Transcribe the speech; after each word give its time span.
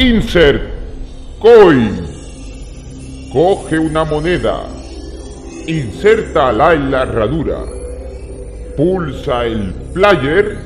Insert 0.00 0.62
Coin. 1.38 2.08
Coge 3.34 3.78
una 3.78 4.02
moneda. 4.02 4.66
Insértala 5.66 6.72
en 6.72 6.90
la 6.90 7.02
herradura. 7.02 7.66
Pulsa 8.78 9.44
el 9.44 9.74
player 9.92 10.56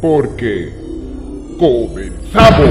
porque 0.00 0.72
comenzamos. 1.58 2.70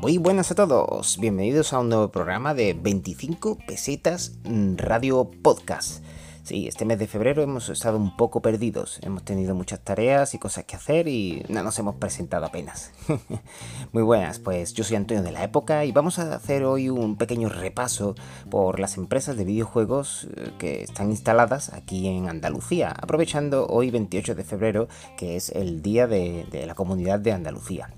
Muy 0.00 0.18
buenas 0.18 0.52
a 0.52 0.54
todos, 0.54 1.18
bienvenidos 1.18 1.72
a 1.72 1.80
un 1.80 1.88
nuevo 1.88 2.12
programa 2.12 2.54
de 2.54 2.72
25 2.72 3.58
pesetas 3.66 4.38
radio 4.78 5.28
podcast. 5.42 6.07
Sí, 6.48 6.66
este 6.66 6.86
mes 6.86 6.98
de 6.98 7.06
febrero 7.06 7.42
hemos 7.42 7.68
estado 7.68 7.98
un 7.98 8.16
poco 8.16 8.40
perdidos, 8.40 9.00
hemos 9.02 9.22
tenido 9.22 9.54
muchas 9.54 9.80
tareas 9.80 10.32
y 10.32 10.38
cosas 10.38 10.64
que 10.64 10.76
hacer 10.76 11.06
y 11.06 11.44
no 11.50 11.62
nos 11.62 11.78
hemos 11.78 11.96
presentado 11.96 12.46
apenas. 12.46 12.90
Muy 13.92 14.02
buenas, 14.02 14.38
pues 14.38 14.72
yo 14.72 14.82
soy 14.82 14.96
Antonio 14.96 15.22
de 15.22 15.30
la 15.30 15.44
época 15.44 15.84
y 15.84 15.92
vamos 15.92 16.18
a 16.18 16.34
hacer 16.34 16.64
hoy 16.64 16.88
un 16.88 17.18
pequeño 17.18 17.50
repaso 17.50 18.14
por 18.48 18.80
las 18.80 18.96
empresas 18.96 19.36
de 19.36 19.44
videojuegos 19.44 20.26
eh, 20.36 20.52
que 20.58 20.84
están 20.84 21.10
instaladas 21.10 21.70
aquí 21.74 22.08
en 22.08 22.30
Andalucía, 22.30 22.94
aprovechando 22.98 23.66
hoy 23.66 23.90
28 23.90 24.34
de 24.34 24.44
febrero, 24.44 24.88
que 25.18 25.36
es 25.36 25.50
el 25.50 25.82
Día 25.82 26.06
de, 26.06 26.46
de 26.50 26.64
la 26.64 26.74
Comunidad 26.74 27.18
de 27.20 27.32
Andalucía. 27.32 27.90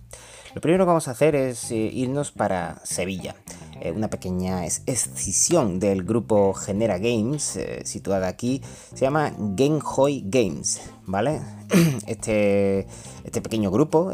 Lo 0.55 0.61
primero 0.61 0.85
que 0.85 0.89
vamos 0.89 1.07
a 1.07 1.13
hacer 1.13 1.37
es 1.37 1.71
eh, 1.71 1.77
irnos 1.77 2.33
para 2.33 2.81
Sevilla, 2.83 3.37
eh, 3.81 3.93
una 3.93 4.09
pequeña 4.09 4.65
escisión 4.65 5.81
del 5.81 6.05
grupo 6.05 6.55
Genera 6.55 6.99
Games, 6.99 7.57
eh, 7.57 7.83
situada 7.85 8.29
aquí, 8.29 8.63
se 8.95 9.01
llama 9.01 9.33
Genhoi 9.57 10.23
Games, 10.27 10.81
¿vale? 11.07 11.41
Este, 12.07 12.87
este 13.23 13.41
pequeño 13.41 13.71
grupo, 13.71 14.11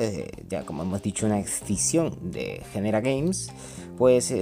ya 0.49 0.67
como 0.67 0.83
hemos 0.83 1.01
dicho, 1.01 1.25
una 1.25 1.39
escisión 1.39 2.15
de 2.31 2.63
Genera 2.73 3.01
Games, 3.01 3.51
pues 3.97 4.35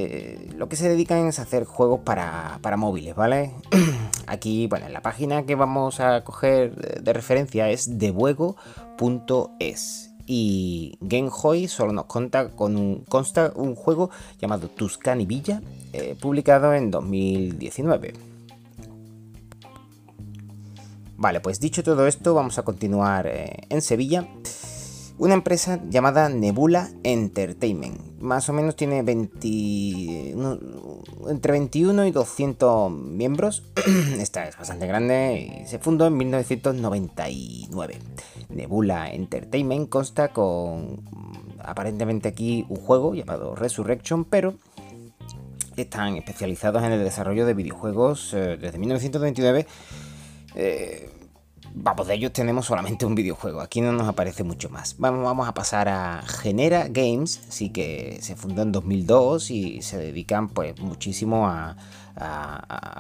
lo 0.57 0.69
que 0.69 0.75
se 0.75 0.89
dedican 0.89 1.29
es 1.29 1.39
a 1.39 1.43
hacer 1.43 1.65
juegos 1.65 2.01
para, 2.01 2.59
para 2.63 2.77
móviles, 2.77 3.15
¿vale? 3.15 3.53
Aquí, 4.27 4.67
bueno, 4.67 4.89
la 4.89 5.03
página 5.03 5.47
que 5.47 5.55
vamos 5.55 6.01
a 6.01 6.25
coger 6.25 7.03
de 7.03 7.13
referencia 7.13 7.71
es 7.71 8.01
debuego.es 8.01 10.14
y 10.27 10.99
Genhoi 11.07 11.69
solo 11.69 11.93
nos 11.93 12.07
conta 12.07 12.51
con 12.51 12.77
un, 12.77 13.05
consta 13.09 13.53
un 13.55 13.75
juego 13.75 14.11
llamado 14.41 14.69
Tuscany 14.69 15.27
Villa, 15.27 15.63
eh, 15.93 16.17
publicado 16.21 16.75
en 16.75 16.91
2019. 16.91 18.15
Vale, 21.17 21.41
pues 21.41 21.61
dicho 21.61 21.83
todo 21.83 22.07
esto, 22.07 22.35
vamos 22.35 22.59
a 22.59 22.63
continuar 22.63 23.27
eh, 23.27 23.67
en 23.69 23.81
Sevilla. 23.83 24.27
Una 25.17 25.35
empresa 25.35 25.81
llamada 25.89 26.29
Nebula 26.29 26.91
Entertainment. 27.05 28.01
Más 28.19 28.49
o 28.49 28.53
menos 28.53 28.75
tiene 28.75 29.03
20, 29.03 30.35
entre 31.29 31.53
21 31.53 32.07
y 32.07 32.11
200 32.11 32.91
miembros. 32.91 33.63
Esta 34.19 34.49
es 34.49 34.59
bastante 34.59 34.89
grande 34.89 35.63
y 35.63 35.69
se 35.69 35.79
fundó 35.79 36.09
en 36.09 36.17
1999. 36.17 37.99
Nebula 38.49 39.13
Entertainment 39.13 39.89
consta 39.89 40.33
con 40.33 41.03
aparentemente 41.61 42.29
aquí 42.29 42.67
un 42.69 42.77
juego 42.77 43.15
llamado 43.15 43.55
Resurrection, 43.55 44.25
pero 44.25 44.55
están 45.77 46.17
especializados 46.17 46.83
en 46.83 46.91
el 46.91 47.05
desarrollo 47.05 47.47
de 47.47 47.55
videojuegos 47.55 48.35
eh, 48.35 48.59
desde 48.61 48.79
1929. 48.79 49.67
Eh, 50.57 51.09
vamos, 51.75 52.07
de 52.07 52.15
ellos 52.15 52.33
tenemos 52.33 52.67
solamente 52.67 53.05
un 53.05 53.15
videojuego, 53.15 53.61
aquí 53.61 53.81
no 53.81 53.93
nos 53.93 54.09
aparece 54.09 54.45
mucho 54.45 54.71
más. 54.71 54.97
Vamos, 54.99 55.49
a 55.49 55.55
pasar 55.55 55.89
a 55.89 56.23
Genera 56.23 56.87
Games, 56.89 57.41
sí 57.49 57.71
que 57.71 58.19
se 58.23 58.37
fundó 58.37 58.63
en 58.63 58.73
2002 58.73 59.51
y 59.51 59.83
se 59.83 59.99
dedican 59.99 60.49
pues 60.49 60.79
muchísimo 60.81 61.49
a, 61.49 61.77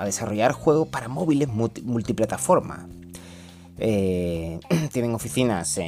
desarrollar 0.04 0.52
juegos 0.52 0.88
para 0.88 1.08
móviles 1.08 1.48
multiplataforma. 1.48 2.88
Eh, 3.78 4.60
tienen 4.92 5.14
oficinas 5.14 5.78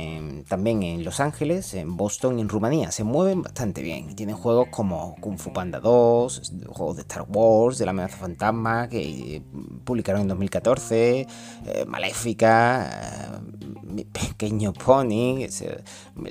también 0.49 0.83
en 0.83 1.05
Los 1.05 1.21
Ángeles, 1.21 1.75
en 1.75 1.97
Boston 1.97 2.39
y 2.39 2.43
en 2.43 2.49
Rumanía. 2.49 2.91
Se 2.91 3.05
mueven 3.05 3.43
bastante 3.43 3.83
bien. 3.83 4.15
Tienen 4.17 4.37
juegos 4.37 4.69
como 4.71 5.15
Kung 5.21 5.39
Fu 5.39 5.53
Panda 5.53 5.81
2, 5.81 6.53
juegos 6.69 6.97
de 6.97 7.03
Star 7.03 7.27
Wars, 7.29 7.79
de 7.79 7.85
la 7.85 7.91
amenaza 7.91 8.17
fantasma, 8.17 8.89
que 8.89 9.43
publicaron 9.85 10.23
en 10.23 10.29
2014, 10.29 11.21
eh, 11.21 11.85
Maléfica, 11.87 13.41
Mi 13.83 14.05
Pequeño 14.05 14.73
Pony, 14.73 15.47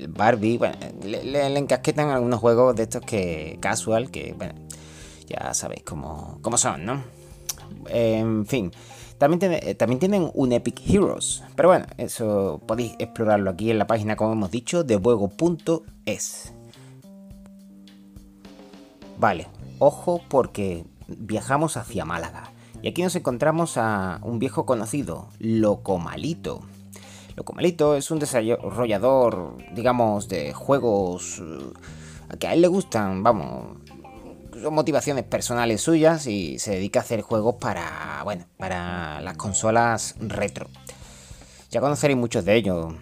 Barbie. 0.08 0.58
Bueno, 0.58 0.76
le, 1.02 1.24
le, 1.24 1.58
encasquetan 1.58 2.10
algunos 2.10 2.40
juegos 2.40 2.76
de 2.76 2.82
estos 2.82 3.02
que 3.02 3.58
casual, 3.60 4.10
que 4.10 4.34
bueno, 4.36 4.54
ya 5.26 5.54
sabéis 5.54 5.82
cómo, 5.84 6.38
cómo 6.42 6.58
son, 6.58 6.84
¿no? 6.84 7.25
En 7.88 8.46
fin. 8.46 8.72
También, 9.18 9.52
eh, 9.52 9.74
también 9.74 9.98
tienen 9.98 10.30
un 10.34 10.52
Epic 10.52 10.80
Heroes. 10.88 11.42
Pero 11.54 11.70
bueno, 11.70 11.86
eso 11.96 12.60
podéis 12.66 12.94
explorarlo 12.98 13.50
aquí 13.50 13.70
en 13.70 13.78
la 13.78 13.86
página, 13.86 14.16
como 14.16 14.32
hemos 14.32 14.50
dicho, 14.50 14.84
de 14.84 14.96
juego.es. 14.96 16.52
Vale, 19.18 19.46
ojo 19.78 20.20
porque 20.28 20.84
viajamos 21.08 21.76
hacia 21.76 22.04
Málaga. 22.04 22.52
Y 22.82 22.88
aquí 22.88 23.02
nos 23.02 23.16
encontramos 23.16 23.78
a 23.78 24.20
un 24.22 24.38
viejo 24.38 24.66
conocido, 24.66 25.28
Locomalito. 25.38 26.60
Locomalito 27.36 27.96
es 27.96 28.10
un 28.10 28.18
desarrollador, 28.18 29.56
digamos, 29.74 30.28
de 30.28 30.52
juegos 30.52 31.40
eh, 31.40 32.36
que 32.38 32.46
a 32.46 32.54
él 32.54 32.60
le 32.62 32.68
gustan, 32.68 33.22
vamos, 33.22 33.78
son 34.62 34.74
motivaciones 34.74 35.24
personales 35.24 35.80
suyas 35.80 36.26
y 36.26 36.58
se 36.58 36.72
dedica 36.72 37.00
a 37.00 37.02
hacer 37.02 37.20
juegos 37.22 37.56
para, 37.60 38.20
bueno, 38.24 38.46
para 38.56 39.20
las 39.20 39.36
consolas 39.36 40.16
retro. 40.20 40.68
Ya 41.70 41.80
conoceréis 41.80 42.18
muchos 42.18 42.44
de 42.44 42.56
ellos. 42.56 42.94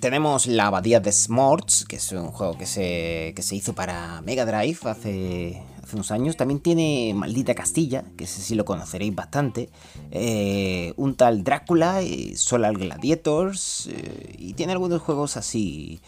Tenemos 0.00 0.46
la 0.46 0.66
abadía 0.66 1.00
de 1.00 1.10
Smorts, 1.10 1.86
que 1.86 1.96
es 1.96 2.12
un 2.12 2.28
juego 2.28 2.58
que 2.58 2.66
se, 2.66 3.32
que 3.34 3.42
se 3.42 3.56
hizo 3.56 3.74
para 3.74 4.20
Mega 4.20 4.44
Drive 4.44 4.78
hace, 4.84 5.62
hace 5.82 5.96
unos 5.96 6.10
años. 6.10 6.36
También 6.36 6.60
tiene 6.60 7.12
Maldita 7.14 7.54
Castilla, 7.54 8.04
que 8.16 8.24
ese 8.24 8.42
sí 8.42 8.54
lo 8.54 8.66
conoceréis 8.66 9.14
bastante. 9.14 9.70
Eh, 10.10 10.92
un 10.98 11.14
tal 11.14 11.42
Drácula, 11.42 12.02
y 12.02 12.36
Solar 12.36 12.76
Gladiators. 12.76 13.88
Eh, 13.90 14.36
y 14.38 14.52
tiene 14.52 14.72
algunos 14.72 15.00
juegos 15.00 15.38
así. 15.38 16.02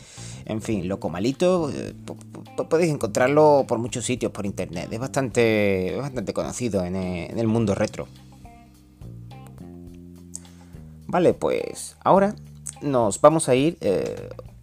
En 0.45 0.61
fin, 0.61 0.89
loco 0.89 1.09
malito. 1.09 1.72
Eh, 2.59 2.65
podéis 2.69 2.93
encontrarlo 2.93 3.65
por 3.67 3.78
muchos 3.78 4.05
sitios 4.05 4.33
por 4.33 4.47
internet. 4.47 4.89
Es 4.93 4.99
bastante, 4.99 5.97
bastante 5.99 6.33
conocido 6.33 6.84
en 6.84 6.97
el 6.97 7.47
mundo 7.47 7.75
retro. 7.75 8.06
Vale, 11.09 11.34
pues 11.34 11.97
ahora 12.03 12.34
nos 12.83 13.21
vamos 13.21 13.49
a 13.49 13.55
ir 13.55 13.78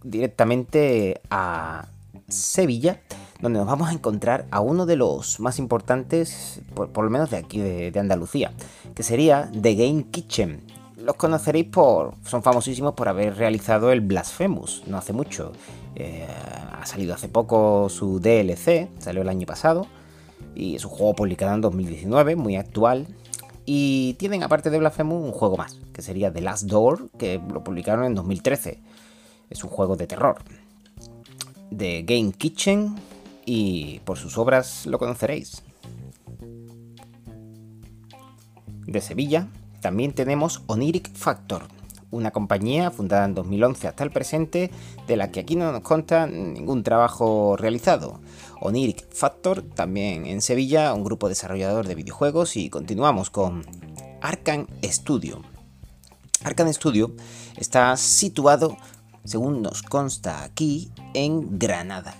directamente 0.02 1.20
a 1.30 1.88
Sevilla 2.28 3.00
donde 3.44 3.58
nos 3.58 3.68
vamos 3.68 3.90
a 3.90 3.92
encontrar 3.92 4.46
a 4.50 4.60
uno 4.60 4.86
de 4.86 4.96
los 4.96 5.38
más 5.38 5.58
importantes, 5.58 6.62
por, 6.74 7.04
lo 7.04 7.10
menos 7.10 7.30
de 7.30 7.36
aquí, 7.36 7.58
de, 7.58 7.92
Andalucía, 8.00 8.52
que 8.94 9.02
sería 9.02 9.50
The 9.60 9.74
Game 9.74 10.06
Kitchen. 10.10 10.62
Los 10.96 11.16
conoceréis 11.16 11.66
por. 11.66 12.14
son 12.24 12.42
famosísimos 12.42 12.94
por 12.94 13.08
haber 13.08 13.36
realizado 13.36 13.92
el 13.92 14.00
Blasphemous, 14.00 14.82
no 14.86 14.96
hace 14.96 15.12
mucho. 15.12 15.52
Eh, 15.96 16.26
ha 16.72 16.84
salido 16.86 17.14
hace 17.14 17.28
poco 17.28 17.88
su 17.88 18.20
DLC, 18.20 18.88
salió 18.98 19.22
el 19.22 19.28
año 19.28 19.46
pasado, 19.46 19.86
y 20.54 20.74
es 20.76 20.84
un 20.84 20.90
juego 20.90 21.14
publicado 21.14 21.54
en 21.54 21.60
2019, 21.60 22.36
muy 22.36 22.56
actual. 22.56 23.06
Y 23.66 24.14
tienen, 24.14 24.42
aparte 24.42 24.70
de 24.70 24.78
Blasphemous, 24.78 25.24
un 25.24 25.32
juego 25.32 25.56
más, 25.56 25.78
que 25.92 26.02
sería 26.02 26.32
The 26.32 26.42
Last 26.42 26.64
Door, 26.64 27.10
que 27.18 27.40
lo 27.52 27.64
publicaron 27.64 28.04
en 28.04 28.14
2013. 28.14 28.80
Es 29.48 29.64
un 29.64 29.70
juego 29.70 29.96
de 29.96 30.06
terror. 30.06 30.42
The 31.76 32.02
Game 32.02 32.32
Kitchen 32.32 32.94
y 33.46 34.00
por 34.00 34.18
sus 34.18 34.38
obras 34.38 34.86
lo 34.86 34.98
conoceréis. 34.98 35.62
De 38.86 39.00
Sevilla 39.00 39.48
también 39.80 40.12
tenemos 40.12 40.62
Oniric 40.66 41.12
Factor, 41.14 41.64
una 42.14 42.30
compañía 42.30 42.90
fundada 42.90 43.24
en 43.24 43.34
2011 43.34 43.88
hasta 43.88 44.04
el 44.04 44.10
presente, 44.10 44.70
de 45.06 45.16
la 45.16 45.30
que 45.30 45.40
aquí 45.40 45.56
no 45.56 45.72
nos 45.72 45.82
consta 45.82 46.26
ningún 46.26 46.82
trabajo 46.82 47.56
realizado. 47.56 48.20
Oniric 48.60 49.12
Factor, 49.12 49.62
también 49.62 50.26
en 50.26 50.40
Sevilla, 50.40 50.94
un 50.94 51.04
grupo 51.04 51.28
desarrollador 51.28 51.86
de 51.86 51.94
videojuegos 51.94 52.56
y 52.56 52.70
continuamos 52.70 53.30
con 53.30 53.64
Arcan 54.22 54.66
Studio. 54.84 55.42
Arcan 56.44 56.72
Studio 56.72 57.14
está 57.56 57.96
situado, 57.96 58.76
según 59.24 59.62
nos 59.62 59.82
consta 59.82 60.44
aquí, 60.44 60.90
en 61.14 61.58
Granada 61.58 62.14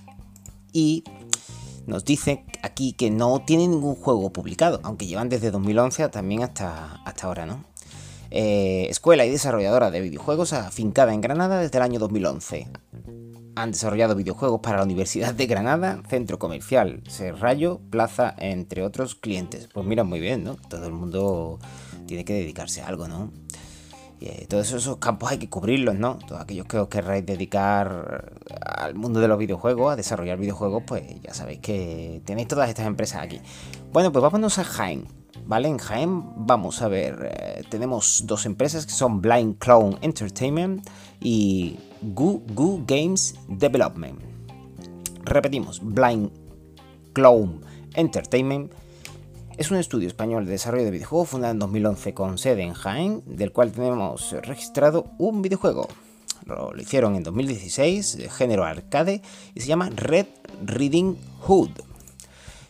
y 0.73 1.05
nos 1.87 2.05
dice 2.05 2.45
aquí 2.63 2.93
que 2.93 3.11
no 3.11 3.43
tiene 3.47 3.69
ningún 3.69 3.95
juego 3.95 4.33
publicado, 4.33 4.81
aunque 4.83 5.07
llevan 5.07 5.29
desde 5.29 5.51
2011 5.51 6.09
también 6.09 6.43
hasta, 6.43 7.01
hasta 7.05 7.27
ahora, 7.27 7.47
¿no? 7.47 7.65
Eh, 8.37 8.89
escuela 8.91 9.25
y 9.25 9.31
desarrolladora 9.31 9.93
de 9.93 10.01
videojuegos 10.01 10.53
afincada 10.55 11.15
en 11.15 11.21
Granada 11.21 11.61
desde 11.61 11.79
el 11.79 11.85
año 11.85 12.01
2011. 12.01 12.67
Han 13.55 13.71
desarrollado 13.71 14.17
videojuegos 14.17 14.59
para 14.61 14.79
la 14.79 14.83
Universidad 14.83 15.33
de 15.33 15.47
Granada, 15.47 16.03
Centro 16.09 16.41
Comercial 16.41 17.01
Serrallo, 17.07 17.81
Plaza, 17.91 18.35
entre 18.37 18.83
otros 18.83 19.15
clientes. 19.15 19.69
Pues 19.73 19.87
mira, 19.87 20.03
muy 20.03 20.19
bien, 20.19 20.43
¿no? 20.43 20.57
Todo 20.57 20.85
el 20.87 20.93
mundo 20.93 21.61
tiene 22.07 22.25
que 22.25 22.33
dedicarse 22.33 22.83
a 22.83 22.89
algo, 22.89 23.07
¿no? 23.07 23.31
Eh, 24.21 24.47
todos 24.49 24.73
esos 24.73 24.97
campos 24.97 25.31
hay 25.31 25.39
que 25.39 25.49
cubrirlos, 25.49 25.95
¿no? 25.95 26.19
Todos 26.27 26.41
aquellos 26.41 26.67
que 26.67 26.79
os 26.79 26.89
querráis 26.89 27.25
dedicar 27.25 28.33
al 28.61 28.97
mundo 28.97 29.21
de 29.21 29.29
los 29.29 29.39
videojuegos, 29.39 29.93
a 29.93 29.97
desarrollar 29.97 30.39
videojuegos, 30.39 30.83
pues 30.85 31.05
ya 31.23 31.33
sabéis 31.35 31.61
que 31.61 32.21
tenéis 32.25 32.49
todas 32.49 32.69
estas 32.69 32.89
empresas 32.89 33.23
aquí. 33.23 33.41
Bueno, 33.93 34.11
pues 34.11 34.25
vámonos 34.25 34.59
a 34.59 34.65
Jaén. 34.65 35.24
¿Vale? 35.47 35.69
En 35.69 35.79
Jaén 35.79 36.25
vamos 36.37 36.83
a 36.83 36.89
ver, 36.89 37.31
eh, 37.33 37.63
tenemos 37.69 38.25
dos 38.27 38.47
empresas 38.47 38.87
que 38.87 38.93
son 38.93 39.21
Blind 39.21 39.59
Clown 39.59 39.99
Entertainment 40.01 40.89
y 41.21 41.77
Goo 42.03 42.43
Games 42.87 43.35
Development. 43.49 44.21
Repetimos, 45.25 45.81
Blind 45.83 46.31
Clown 47.13 47.61
Entertainment 47.95 48.73
es 49.57 49.71
un 49.71 49.77
estudio 49.77 50.09
español 50.09 50.47
de 50.47 50.53
desarrollo 50.53 50.85
de 50.85 50.91
videojuegos 50.91 51.29
fundado 51.29 51.53
en 51.53 51.61
2011 51.61 52.13
con 52.13 52.39
sede 52.39 52.63
en 52.63 52.75
Jaén, 52.75 53.23
del 53.25 53.53
cual 53.53 53.71
tenemos 53.71 54.33
registrado 54.43 55.13
un 55.19 55.43
videojuego. 55.43 55.87
Lo, 56.45 56.73
hicieron 56.77 57.15
en 57.15 57.23
2016, 57.23 58.19
de 58.19 58.29
género 58.31 58.65
arcade, 58.65 59.23
y 59.55 59.61
se 59.61 59.69
llama 59.69 59.91
Red 59.91 60.27
Reading 60.65 61.15
Hood. 61.43 61.71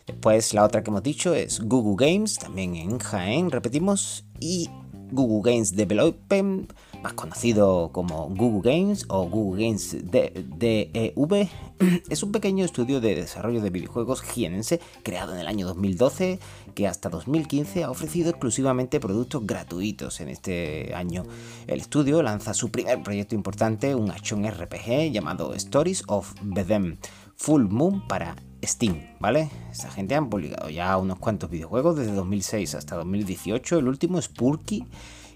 Después 0.07 0.55
la 0.55 0.65
otra 0.65 0.83
que 0.83 0.91
hemos 0.91 1.03
dicho 1.03 1.35
es 1.35 1.61
Google 1.61 2.07
Games, 2.07 2.39
también 2.39 2.77
en 2.77 2.99
Jaén, 2.99 3.51
repetimos, 3.51 4.25
y 4.41 4.69
Google 5.11 5.53
Games 5.53 5.77
Development 5.77 6.73
más 7.05 7.13
conocido 7.13 7.91
como 7.93 8.31
Google 8.31 8.63
Games 8.65 9.05
o 9.09 9.29
Google 9.29 9.67
Games 9.67 9.95
DEV, 10.11 11.49
es 12.09 12.23
un 12.23 12.33
pequeño 12.33 12.65
estudio 12.65 13.03
de 13.03 13.15
desarrollo 13.15 13.61
de 13.61 13.69
videojuegos 13.69 14.23
jienense 14.23 14.81
creado 15.03 15.35
en 15.35 15.41
el 15.41 15.47
año 15.47 15.67
2012 15.67 16.39
que 16.75 16.89
hasta 16.89 17.11
2015 17.11 17.85
ha 17.85 17.91
ofrecido 17.91 18.31
exclusivamente 18.31 19.01
productos 19.01 19.47
gratuitos 19.47 20.23
en 20.23 20.31
este 20.31 20.95
año. 20.95 21.25
El 21.67 21.81
estudio 21.81 22.23
lanza 22.23 22.55
su 22.55 22.71
primer 22.71 23.03
proyecto 23.03 23.35
importante, 23.35 23.95
un 23.95 24.11
action 24.11 24.43
RPG 24.51 25.13
llamado 25.13 25.53
Stories 25.55 26.05
of 26.07 26.33
Bedem 26.43 26.97
Full 27.37 27.65
Moon 27.65 28.09
para 28.09 28.35
Steam, 28.67 29.01
¿vale? 29.21 29.51
Esta 29.71 29.91
gente 29.91 30.15
han 30.15 30.31
publicado 30.31 30.71
ya 30.71 30.97
unos 30.97 31.19
cuantos 31.19 31.51
videojuegos 31.51 31.97
desde 31.97 32.13
2006 32.13 32.75
hasta 32.75 32.97
2018, 32.97 33.79
el 33.79 33.89
último 33.89 34.19
es 34.19 34.29
Purky 34.29 34.85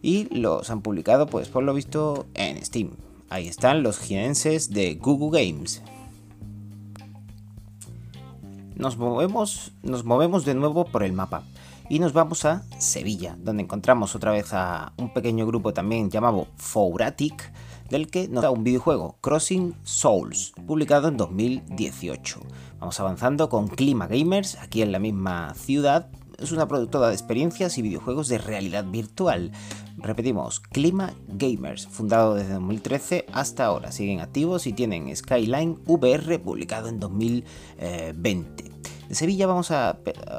y 0.02 0.32
los 0.34 0.70
han 0.70 0.82
publicado 0.82 1.26
pues 1.26 1.48
por 1.48 1.64
lo 1.64 1.74
visto 1.74 2.26
en 2.34 2.64
Steam. 2.64 2.90
Ahí 3.30 3.46
están 3.46 3.82
los 3.82 3.98
jienenses 3.98 4.70
de 4.70 4.94
Google 4.94 5.44
Games. 5.44 5.82
Nos 8.74 8.96
movemos, 8.96 9.72
nos 9.82 10.04
movemos 10.04 10.44
de 10.44 10.54
nuevo 10.54 10.84
por 10.84 11.02
el 11.02 11.12
mapa 11.12 11.42
y 11.88 11.98
nos 11.98 12.12
vamos 12.12 12.44
a 12.44 12.62
Sevilla, 12.78 13.36
donde 13.38 13.62
encontramos 13.62 14.14
otra 14.14 14.30
vez 14.30 14.52
a 14.52 14.92
un 14.96 15.12
pequeño 15.12 15.46
grupo 15.46 15.72
también 15.72 16.10
llamado 16.10 16.46
Fouratic, 16.56 17.52
del 17.88 18.10
que 18.10 18.28
nos 18.28 18.42
da 18.42 18.50
un 18.50 18.64
videojuego, 18.64 19.16
Crossing 19.20 19.74
Souls, 19.82 20.52
publicado 20.66 21.08
en 21.08 21.16
2018. 21.16 22.40
Vamos 22.78 23.00
avanzando 23.00 23.48
con 23.48 23.68
Clima 23.68 24.06
Gamers, 24.06 24.56
aquí 24.56 24.82
en 24.82 24.92
la 24.92 24.98
misma 24.98 25.54
ciudad, 25.54 26.10
es 26.38 26.52
una 26.52 26.68
productora 26.68 27.08
de 27.08 27.14
experiencias 27.14 27.78
y 27.78 27.82
videojuegos 27.82 28.28
de 28.28 28.38
realidad 28.38 28.84
virtual. 28.84 29.50
Repetimos, 29.96 30.60
Clima 30.60 31.12
Gamers, 31.26 31.88
fundado 31.88 32.36
desde 32.36 32.52
2013 32.54 33.26
hasta 33.32 33.64
ahora. 33.64 33.90
Siguen 33.90 34.20
activos 34.20 34.68
y 34.68 34.72
tienen 34.72 35.14
Skyline 35.14 35.80
VR 35.86 36.38
publicado 36.38 36.88
en 36.88 37.00
2020. 37.00 38.64
De 39.08 39.14
Sevilla 39.14 39.48
vamos 39.48 39.72
a 39.72 39.98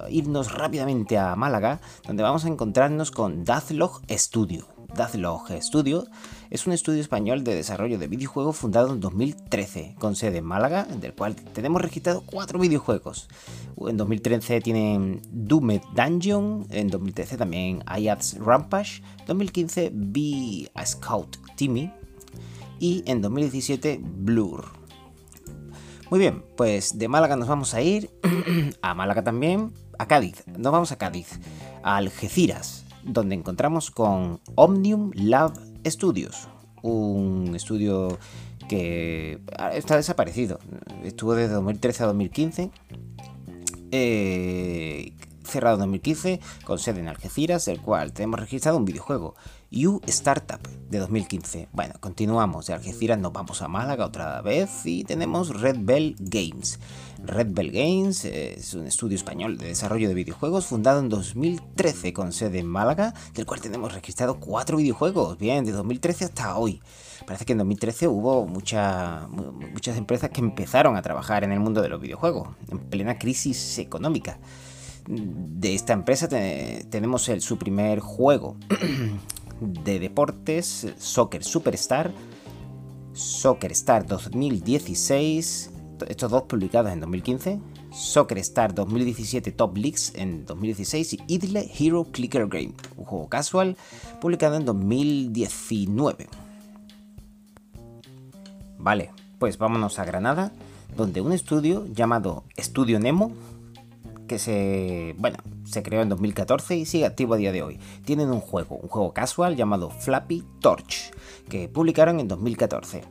irnos 0.10 0.54
rápidamente 0.54 1.18
a 1.18 1.36
Málaga, 1.36 1.82
donde 2.08 2.24
vamos 2.24 2.46
a 2.46 2.48
encontrarnos 2.48 3.12
con 3.12 3.44
Dazlog 3.44 4.02
Studio. 4.10 4.79
Dazlog 5.00 5.48
Studio 5.62 6.08
es 6.50 6.68
un 6.68 6.74
estudio 6.74 7.00
español 7.00 7.46
de 7.46 7.56
desarrollo 7.56 7.98
de 7.98 8.10
videojuegos 8.10 8.58
fundado 8.58 8.92
en 8.92 9.00
2013, 9.00 9.96
con 9.98 10.18
sede 10.18 10.40
en 10.40 10.44
Málaga, 10.44 10.84
del 10.84 11.14
cual 11.14 11.38
tenemos 11.38 11.82
registrado 11.82 12.22
cuatro 12.26 12.60
videojuegos. 12.60 13.30
En 13.88 13.96
2013 13.96 14.60
tienen 14.60 15.22
Doomed 15.32 15.80
Dungeon, 15.96 16.68
en 16.70 16.90
2013 16.90 17.38
también 17.38 17.82
Ayats 17.86 18.38
Rampage, 18.40 19.02
2015 19.26 19.92
Be 19.94 20.70
a 20.74 20.86
Scout 20.86 21.38
Timmy 21.56 21.94
y 22.82 23.02
en 23.06 23.22
2017 23.22 24.02
Blur. 24.04 24.66
Muy 26.10 26.20
bien, 26.20 26.44
pues 26.58 26.98
de 27.00 27.08
Málaga 27.08 27.38
nos 27.38 27.48
vamos 27.48 27.74
a 27.74 27.82
ir 27.82 28.12
a 28.82 28.94
Málaga 28.96 29.24
también, 29.24 29.72
a 29.98 30.08
Cádiz. 30.08 30.44
Nos 30.58 30.74
vamos 30.74 30.92
a 30.92 30.98
Cádiz, 30.98 31.40
a 31.84 31.96
Algeciras, 31.96 32.84
donde 33.10 33.36
encontramos 33.36 33.92
con 33.92 34.40
Omnium 34.56 35.12
Lab 35.14 35.54
Studios, 35.86 36.48
un 36.82 37.54
estudio 37.56 38.18
que 38.68 39.42
está 39.74 39.96
desaparecido. 39.98 40.60
Estuvo 41.04 41.36
desde 41.36 41.56
2013 41.56 42.04
a 42.04 42.06
2015. 42.08 42.72
Eh, 43.92 45.14
cerrado 45.44 45.76
en 45.76 45.80
2015 45.80 46.40
con 46.64 46.78
sede 46.78 47.00
en 47.00 47.08
Algeciras, 47.08 47.68
el 47.68 47.82
cual 47.82 48.14
tenemos 48.14 48.40
registrado 48.40 48.78
un 48.78 48.86
videojuego, 48.86 49.36
You 49.72 50.02
Startup 50.08 50.60
de 50.90 50.98
2015. 50.98 51.70
Bueno, 51.74 51.94
continuamos 52.00 52.66
de 52.66 52.74
Algeciras, 52.74 53.20
nos 53.20 53.32
vamos 53.32 53.62
a 53.62 53.68
Málaga 53.68 54.04
otra 54.04 54.42
vez 54.42 54.84
y 54.86 55.04
tenemos 55.04 55.62
Red 55.62 55.78
Bell 55.82 56.16
Games. 56.18 56.80
Red 57.24 57.50
Bell 57.52 57.72
Games 57.72 58.26
es 58.26 58.74
un 58.74 58.88
estudio 58.88 59.16
español 59.16 59.60
de 59.60 59.68
desarrollo 59.68 60.08
de 60.08 60.16
videojuegos 60.16 60.66
fundado 60.66 61.00
en 61.00 61.10
2013 61.10 62.14
con 62.14 62.32
sede 62.32 62.58
en 62.58 62.66
Málaga, 62.66 63.14
del 63.36 63.46
cual 63.46 63.62
tenemos 63.62 63.94
registrado 63.94 64.40
cuatro 64.40 64.78
videojuegos, 64.78 65.38
bien, 65.38 65.66
de 65.66 65.72
2013 65.72 66.26
hasta 66.26 66.58
hoy. 66.58 66.82
Parece 67.28 67.46
que 67.46 67.52
en 67.52 67.60
2013 67.60 68.08
hubo 68.08 68.48
muchas 68.48 69.28
empresas 69.98 70.32
que 70.32 70.42
empezaron 70.42 70.96
a 70.96 71.04
trabajar 71.04 71.44
en 71.44 71.52
el 71.52 71.60
mundo 71.60 71.84
de 71.84 71.90
los 71.90 72.02
videojuegos, 72.02 72.50
en 72.72 72.80
plena 72.80 73.20
crisis 73.20 73.78
económica. 73.78 74.40
De 75.08 75.74
esta 75.76 75.94
empresa 75.94 76.28
tenemos 76.28 77.30
el, 77.30 77.42
su 77.42 77.58
primer 77.58 78.00
juego 78.00 78.58
de 79.62 80.00
deportes, 80.00 80.88
Soccer 80.98 81.44
Superstar, 81.44 82.12
Soccer 83.14 83.72
Star 83.72 84.06
2016, 84.06 85.72
estos 86.08 86.32
dos 86.32 86.44
publicados 86.44 86.92
en 86.92 87.02
2015, 87.02 87.60
Soccer 87.92 88.38
Star 88.40 88.74
2017 88.74 89.52
Top 89.52 89.76
Leagues 89.78 90.14
en 90.16 90.46
2016 90.46 91.14
y 91.14 91.20
Idle 91.28 91.70
Hero 91.78 92.06
Clicker 92.12 92.48
Game, 92.48 92.74
un 92.98 93.06
juego 93.06 93.28
casual 93.28 93.78
publicado 94.22 94.56
en 94.56 94.66
2019. 94.66 96.28
Vale, 98.78 99.12
pues 99.40 99.58
vámonos 99.58 100.00
a 100.00 100.06
Granada, 100.06 100.54
donde 100.96 101.22
un 101.22 101.34
estudio 101.34 101.86
llamado 101.94 102.44
Estudio 102.56 103.00
Nemo, 103.00 103.34
que 104.30 104.40
se, 104.40 105.16
bueno, 105.18 105.38
se 105.66 105.84
creó 105.84 106.02
en 106.02 106.08
2014 106.08 106.78
y 106.78 106.86
sigue 106.86 107.06
activo 107.06 107.34
a 107.34 107.38
día 107.38 107.52
de 107.52 107.64
hoy. 107.64 107.80
Tienen 108.06 108.30
un 108.30 108.40
juego, 108.40 108.78
un 108.78 108.88
juego 108.88 109.14
casual 109.14 109.58
llamado 109.58 109.90
Flappy 109.90 110.46
Torch, 110.62 111.12
que 111.50 111.68
publicaron 111.68 112.22
en 112.22 112.30
2014. 112.30 113.04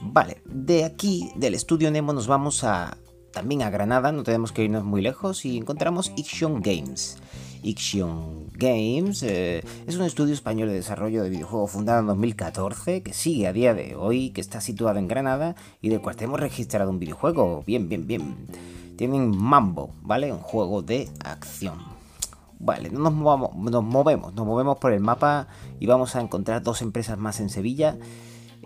Vale, 0.00 0.42
de 0.46 0.84
aquí, 0.84 1.30
del 1.36 1.54
estudio 1.54 1.90
Nemo, 1.90 2.12
nos 2.12 2.26
vamos 2.26 2.64
a 2.64 2.96
también 3.32 3.62
a 3.62 3.70
Granada, 3.70 4.12
no 4.12 4.22
tenemos 4.22 4.50
que 4.50 4.64
irnos 4.64 4.82
muy 4.82 5.02
lejos, 5.02 5.44
y 5.44 5.58
encontramos 5.58 6.10
Iction 6.16 6.62
Games. 6.62 7.18
Iction 7.62 8.48
Games 8.54 9.22
eh, 9.22 9.62
es 9.86 9.96
un 9.96 10.04
estudio 10.04 10.32
español 10.32 10.68
de 10.68 10.74
desarrollo 10.74 11.22
de 11.22 11.28
videojuegos 11.28 11.70
fundado 11.70 12.00
en 12.00 12.06
2014, 12.06 13.02
que 13.02 13.12
sigue 13.12 13.46
a 13.46 13.52
día 13.52 13.74
de 13.74 13.94
hoy, 13.94 14.30
que 14.30 14.40
está 14.40 14.62
situado 14.62 14.98
en 14.98 15.08
Granada 15.08 15.54
y 15.82 15.90
del 15.90 16.00
cual 16.00 16.16
tenemos 16.16 16.40
registrado 16.40 16.90
un 16.90 16.98
videojuego. 16.98 17.62
Bien, 17.66 17.90
bien, 17.90 18.06
bien. 18.06 18.36
Tienen 18.96 19.36
Mambo, 19.36 19.90
¿vale? 20.02 20.32
Un 20.32 20.40
juego 20.40 20.82
de 20.82 21.10
acción. 21.24 21.78
Vale, 22.58 22.90
nos, 22.90 23.12
movamos, 23.12 23.54
nos 23.54 23.84
movemos, 23.84 24.34
nos 24.34 24.46
movemos 24.46 24.78
por 24.78 24.92
el 24.92 25.00
mapa 25.00 25.46
y 25.78 25.86
vamos 25.86 26.16
a 26.16 26.22
encontrar 26.22 26.62
dos 26.62 26.80
empresas 26.80 27.18
más 27.18 27.38
en 27.40 27.50
Sevilla 27.50 27.98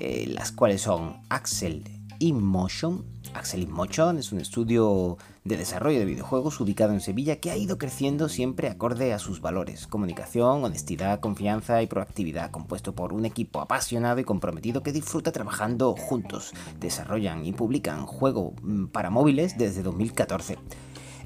eh, 0.00 0.26
las 0.32 0.50
cuales 0.50 0.80
son 0.80 1.20
Axel 1.28 1.84
InMotion. 2.20 3.04
Axel 3.34 3.62
InMotion 3.62 4.16
es 4.16 4.32
un 4.32 4.40
estudio 4.40 5.18
de 5.44 5.56
desarrollo 5.56 5.98
de 5.98 6.04
videojuegos 6.04 6.60
ubicado 6.60 6.92
en 6.92 7.00
Sevilla 7.00 7.36
que 7.36 7.50
ha 7.50 7.56
ido 7.56 7.78
creciendo 7.78 8.28
siempre 8.28 8.68
acorde 8.68 9.12
a 9.12 9.18
sus 9.18 9.40
valores, 9.40 9.86
comunicación, 9.86 10.64
honestidad, 10.64 11.20
confianza 11.20 11.82
y 11.82 11.86
proactividad, 11.86 12.50
compuesto 12.50 12.94
por 12.94 13.12
un 13.12 13.24
equipo 13.24 13.60
apasionado 13.60 14.20
y 14.20 14.24
comprometido 14.24 14.82
que 14.82 14.92
disfruta 14.92 15.32
trabajando 15.32 15.94
juntos. 15.96 16.52
Desarrollan 16.78 17.44
y 17.46 17.52
publican 17.52 18.06
juegos 18.06 18.52
mm, 18.62 18.86
para 18.86 19.10
móviles 19.10 19.56
desde 19.56 19.82
2014. 19.82 20.58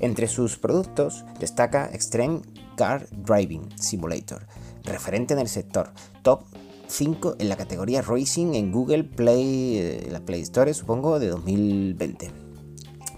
Entre 0.01 0.29
sus 0.29 0.59
productos 0.59 1.25
destaca 1.39 1.89
Extreme 1.93 2.43
Car 2.77 3.09
Driving 3.11 3.69
Simulator, 3.77 4.47
referente 4.85 5.35
en 5.35 5.41
el 5.41 5.49
sector, 5.49 5.93
top 6.23 6.45
5 6.89 7.37
en 7.39 7.49
la 7.49 7.57
categoría 7.57 8.03
Racing 8.03 8.55
en 8.55 8.71
Google 8.71 9.05
Play, 9.05 9.79
eh, 9.79 10.09
la 10.11 10.21
Play 10.21 10.43
Store 10.43 10.73
supongo, 10.75 11.19
de 11.19 11.29
2020. 11.29 12.44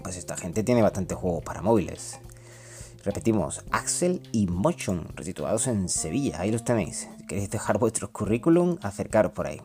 Pues 0.07 0.15
esta 0.15 0.37
gente 0.37 0.63
tiene 0.63 0.81
bastante 0.81 1.15
juegos 1.15 1.43
para 1.43 1.61
móviles. 1.61 2.21
Repetimos, 3.03 3.65
Axel 3.71 4.21
y 4.31 4.47
Motion, 4.47 5.05
resituados 5.15 5.67
en 5.67 5.89
Sevilla, 5.89 6.39
ahí 6.39 6.49
los 6.49 6.63
tenéis. 6.63 7.09
Si 7.17 7.27
queréis 7.27 7.49
dejar 7.49 7.77
vuestros 7.77 8.11
currículum, 8.11 8.77
acercaros 8.81 9.33
por 9.33 9.47
ahí. 9.47 9.61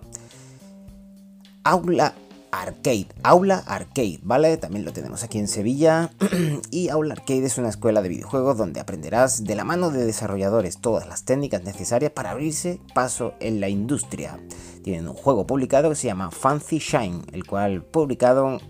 Aula 1.62 2.16
Arcade, 2.52 3.08
Aula 3.22 3.64
Arcade, 3.66 4.20
¿vale? 4.22 4.58
También 4.58 4.84
lo 4.84 4.92
tenemos 4.92 5.24
aquí 5.24 5.38
en 5.38 5.48
Sevilla. 5.48 6.10
y 6.70 6.90
Aula 6.90 7.14
Arcade 7.14 7.46
es 7.46 7.56
una 7.56 7.70
escuela 7.70 8.02
de 8.02 8.10
videojuegos 8.10 8.58
donde 8.58 8.78
aprenderás 8.78 9.44
de 9.44 9.54
la 9.54 9.64
mano 9.64 9.90
de 9.90 10.04
desarrolladores 10.04 10.78
todas 10.78 11.08
las 11.08 11.24
técnicas 11.24 11.64
necesarias 11.64 12.12
para 12.12 12.32
abrirse 12.32 12.78
paso 12.94 13.32
en 13.40 13.58
la 13.58 13.70
industria. 13.70 14.38
Tienen 14.84 15.08
un 15.08 15.14
juego 15.14 15.46
publicado 15.46 15.88
que 15.88 15.96
se 15.96 16.08
llama 16.08 16.30
Fancy 16.30 16.78
Shine, 16.78 17.22
el 17.32 17.46
cual 17.46 17.84
publicaron, 17.84 18.60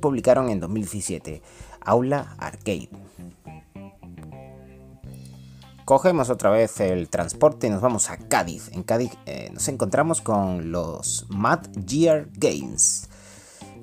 en 0.48 0.60
2017. 0.60 1.42
Aula 1.80 2.36
Arcade. 2.38 2.88
Cogemos 5.84 6.30
otra 6.30 6.50
vez 6.50 6.78
el 6.78 7.08
transporte 7.08 7.66
y 7.66 7.70
nos 7.70 7.80
vamos 7.80 8.10
a 8.10 8.16
Cádiz. 8.16 8.70
En 8.72 8.84
Cádiz 8.84 9.10
eh, 9.26 9.50
nos 9.52 9.66
encontramos 9.66 10.20
con 10.20 10.70
los 10.70 11.26
Mad 11.30 11.66
Gear 11.84 12.28
Games. 12.34 13.08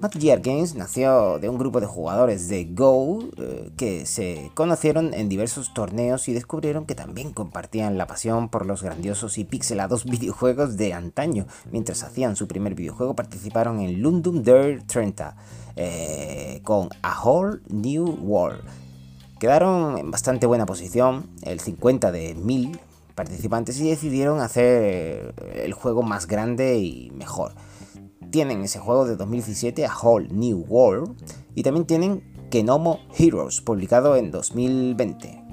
Gear 0.07 0.39
Games 0.39 0.75
nació 0.75 1.39
de 1.39 1.49
un 1.49 1.57
grupo 1.57 1.81
de 1.81 1.85
jugadores 1.85 2.47
de 2.47 2.65
Go 2.71 3.19
eh, 3.37 3.69
que 3.75 4.05
se 4.05 4.49
conocieron 4.53 5.13
en 5.13 5.27
diversos 5.27 5.73
torneos 5.73 6.29
y 6.29 6.33
descubrieron 6.33 6.85
que 6.85 6.95
también 6.95 7.33
compartían 7.33 7.97
la 7.97 8.07
pasión 8.07 8.47
por 8.47 8.65
los 8.65 8.81
grandiosos 8.81 9.37
y 9.37 9.43
pixelados 9.43 10.05
videojuegos 10.09 10.77
de 10.77 10.93
antaño. 10.93 11.47
Mientras 11.71 12.03
hacían 12.03 12.37
su 12.37 12.47
primer 12.47 12.75
videojuego 12.75 13.13
participaron 13.13 13.81
en 13.81 14.01
Lundum 14.01 14.41
Dare 14.41 14.79
30 14.87 15.35
eh, 15.75 16.61
con 16.63 16.89
A 17.01 17.21
Whole 17.21 17.59
New 17.67 18.19
World. 18.21 18.63
Quedaron 19.37 19.97
en 19.97 20.11
bastante 20.11 20.45
buena 20.45 20.65
posición, 20.65 21.29
el 21.43 21.59
50 21.59 22.11
de 22.11 22.35
1000 22.35 22.79
participantes 23.15 23.79
y 23.79 23.89
decidieron 23.89 24.39
hacer 24.39 25.33
el 25.53 25.73
juego 25.73 26.03
más 26.03 26.25
grande 26.25 26.79
y 26.79 27.11
mejor 27.11 27.53
tienen 28.31 28.61
ese 28.61 28.79
juego 28.79 29.05
de 29.05 29.15
2017 29.15 29.85
a 29.85 29.95
Whole 29.95 30.29
New 30.29 30.65
World 30.67 31.15
y 31.55 31.63
también 31.63 31.85
tienen 31.85 32.23
Kenomo 32.49 32.99
Heroes, 33.17 33.61
publicado 33.61 34.15
en 34.15 34.31
2020. 34.31 35.43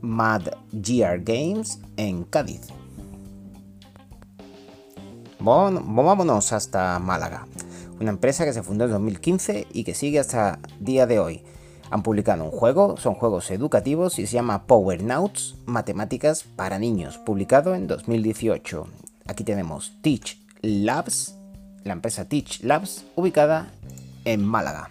Mad 0.00 0.42
Gear 0.82 1.20
Games 1.20 1.80
en 1.96 2.24
Cádiz. 2.24 2.60
Vámonos 5.40 6.52
hasta 6.52 6.98
Málaga, 6.98 7.46
una 8.00 8.10
empresa 8.10 8.44
que 8.44 8.52
se 8.52 8.62
fundó 8.62 8.84
en 8.84 8.92
2015 8.92 9.66
y 9.72 9.84
que 9.84 9.94
sigue 9.94 10.18
hasta 10.18 10.58
día 10.80 11.06
de 11.06 11.18
hoy. 11.18 11.42
Han 11.90 12.02
publicado 12.02 12.44
un 12.44 12.50
juego, 12.50 12.96
son 12.96 13.14
juegos 13.14 13.50
educativos 13.50 14.18
y 14.18 14.26
se 14.26 14.34
llama 14.34 14.66
Power 14.66 15.02
Nauts, 15.02 15.56
Matemáticas 15.66 16.44
para 16.44 16.78
Niños, 16.78 17.18
publicado 17.18 17.74
en 17.74 17.86
2018. 17.86 18.86
Aquí 19.26 19.44
tenemos 19.44 19.92
Teach 20.02 20.40
Labs 20.62 21.36
la 21.84 21.92
empresa 21.92 22.28
Teach 22.28 22.62
Labs, 22.62 23.04
ubicada 23.14 23.70
en 24.24 24.44
Málaga. 24.44 24.90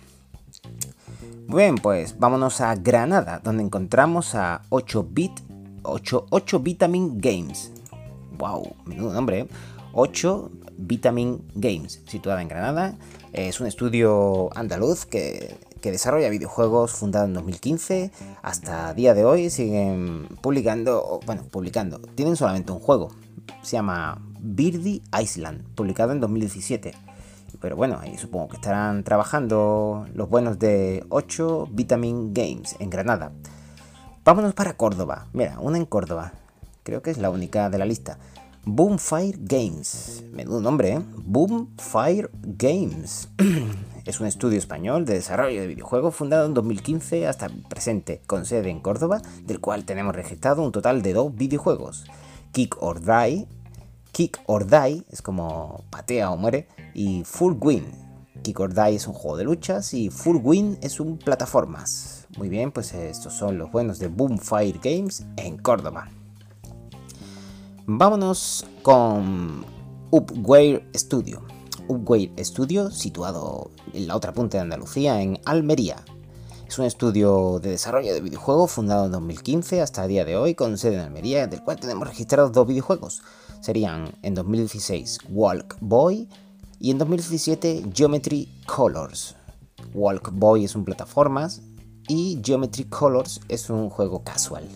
Bien, 1.47 1.75
pues 1.75 2.17
vámonos 2.17 2.61
a 2.61 2.75
Granada, 2.75 3.41
donde 3.43 3.63
encontramos 3.63 4.33
a 4.35 4.61
8-bit 4.69 5.41
8, 5.83 6.27
8 6.29 6.59
Vitamin 6.59 7.19
Games. 7.19 7.71
Wow, 8.37 8.75
menudo 8.85 9.13
nombre, 9.13 9.47
8 9.93 10.51
¿eh? 10.51 10.59
Vitamin 10.75 11.45
Games, 11.53 12.01
situada 12.07 12.41
en 12.41 12.47
Granada. 12.47 12.95
Es 13.31 13.59
un 13.59 13.67
estudio 13.67 14.49
andaluz 14.57 15.05
que, 15.05 15.55
que, 15.81 15.91
desarrolla 15.91 16.29
videojuegos 16.29 16.91
fundado 16.93 17.25
en 17.25 17.33
2015. 17.33 18.11
Hasta 18.41 18.93
día 18.93 19.13
de 19.13 19.23
hoy 19.23 19.49
siguen 19.49 20.27
publicando, 20.41 21.19
bueno, 21.25 21.43
publicando. 21.43 21.99
Tienen 22.15 22.35
solamente 22.35 22.71
un 22.71 22.79
juego. 22.79 23.09
Se 23.61 23.73
llama 23.73 24.19
Birdie 24.43 25.01
Island, 25.19 25.63
publicado 25.73 26.11
en 26.11 26.19
2017. 26.19 26.93
Pero 27.61 27.75
bueno, 27.75 27.97
ahí 28.01 28.17
supongo 28.17 28.49
que 28.49 28.57
estarán 28.57 29.03
trabajando 29.03 30.05
los 30.13 30.29
buenos 30.29 30.59
de 30.59 31.05
8 31.09 31.69
Vitamin 31.71 32.33
Games 32.33 32.75
en 32.79 32.89
Granada. 32.89 33.31
Vámonos 34.25 34.53
para 34.53 34.73
Córdoba. 34.75 35.27
Mira, 35.33 35.59
una 35.59 35.77
en 35.77 35.85
Córdoba. 35.85 36.33
Creo 36.83 37.01
que 37.01 37.11
es 37.11 37.17
la 37.17 37.29
única 37.29 37.69
de 37.69 37.77
la 37.77 37.85
lista. 37.85 38.17
Boomfire 38.65 39.37
Games. 39.41 40.23
Menudo 40.31 40.61
nombre, 40.61 40.93
¿eh? 40.93 41.01
Boomfire 41.25 42.29
Games. 42.33 43.29
es 44.05 44.19
un 44.19 44.27
estudio 44.27 44.57
español 44.57 45.05
de 45.05 45.15
desarrollo 45.15 45.61
de 45.61 45.67
videojuegos 45.67 46.15
fundado 46.15 46.45
en 46.45 46.53
2015 46.53 47.27
hasta 47.27 47.49
presente, 47.69 48.21
con 48.25 48.45
sede 48.45 48.69
en 48.69 48.79
Córdoba, 48.79 49.21
del 49.45 49.59
cual 49.59 49.85
tenemos 49.85 50.15
registrado 50.15 50.63
un 50.63 50.71
total 50.71 51.01
de 51.01 51.13
dos 51.13 51.33
videojuegos. 51.35 52.05
Kick 52.51 52.81
or 52.81 53.01
Die 53.01 53.47
Kick 54.13 54.41
or 54.45 54.67
Die 54.67 55.03
es 55.09 55.23
como 55.23 55.85
patea 55.89 56.29
o 56.29 56.37
muere 56.37 56.67
y 56.93 57.23
Full 57.25 57.55
Win. 57.59 57.83
Kick 58.43 58.59
or 58.59 58.71
Die 58.71 58.95
es 58.95 59.07
un 59.07 59.13
juego 59.15 59.37
de 59.37 59.43
luchas 59.43 59.91
y 59.95 60.11
Full 60.11 60.37
Win 60.43 60.77
es 60.83 60.99
un 60.99 61.17
plataformas. 61.17 62.27
Muy 62.37 62.47
bien, 62.47 62.71
pues 62.71 62.93
estos 62.93 63.33
son 63.33 63.57
los 63.57 63.71
buenos 63.71 63.97
de 63.97 64.09
Boomfire 64.09 64.79
Games 64.83 65.25
en 65.35 65.57
Córdoba. 65.57 66.11
Vámonos 67.87 68.67
con 68.83 69.65
Upware 70.11 70.87
Studio. 70.95 71.41
Upware 71.87 72.33
Studio, 72.45 72.91
situado 72.91 73.71
en 73.93 74.07
la 74.07 74.15
otra 74.15 74.31
punta 74.31 74.57
de 74.57 74.61
Andalucía, 74.61 75.23
en 75.23 75.39
Almería. 75.43 75.95
Es 76.67 76.77
un 76.77 76.85
estudio 76.85 77.59
de 77.59 77.71
desarrollo 77.71 78.13
de 78.13 78.21
videojuegos 78.21 78.71
fundado 78.71 79.07
en 79.07 79.11
2015 79.11 79.81
hasta 79.81 80.03
el 80.03 80.09
día 80.09 80.23
de 80.23 80.37
hoy 80.37 80.53
con 80.53 80.77
sede 80.77 80.95
en 80.95 81.01
Almería, 81.01 81.47
del 81.47 81.63
cual 81.63 81.79
tenemos 81.79 82.07
registrados 82.07 82.51
dos 82.51 82.67
videojuegos 82.67 83.23
serían 83.63 84.13
en 84.21 84.35
2016 84.35 85.19
Walk 85.29 85.77
Boy 85.79 86.27
y 86.79 86.91
en 86.91 86.97
2017 86.97 87.85
Geometry 87.93 88.49
Colors. 88.65 89.37
Walk 89.93 90.31
Boy 90.33 90.65
es 90.65 90.75
un 90.75 90.83
plataformas 90.83 91.61
y 92.09 92.41
Geometry 92.43 92.83
Colors 92.85 93.39
es 93.47 93.69
un 93.69 93.89
juego 93.89 94.21
casual. 94.23 94.67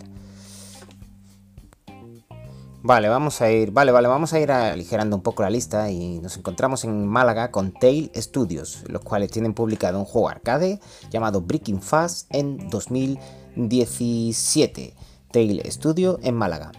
Vale, 2.82 3.10
vamos 3.10 3.42
a 3.42 3.52
ir, 3.52 3.72
vale, 3.72 3.92
vale, 3.92 4.08
vamos 4.08 4.32
a 4.32 4.40
ir 4.40 4.50
aligerando 4.50 5.18
un 5.18 5.22
poco 5.22 5.44
la 5.44 5.50
lista 5.50 5.92
y 5.92 6.22
nos 6.22 6.38
encontramos 6.38 6.86
en 6.86 7.06
Málaga 7.06 7.52
con 7.52 7.74
Tail 7.74 8.10
Studios, 8.16 8.86
los 8.88 9.02
cuales 9.02 9.30
tienen 9.30 9.54
publicado 9.54 10.00
un 10.00 10.06
juego 10.06 10.30
arcade 10.30 10.80
llamado 11.10 11.42
Breaking 11.42 11.82
Fast 11.82 12.34
en 12.34 12.70
2017. 12.70 14.94
Tail 15.30 15.62
Studio 15.70 16.20
en 16.24 16.36
Málaga. 16.36 16.72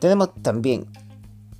Tenemos 0.00 0.30
también 0.42 0.86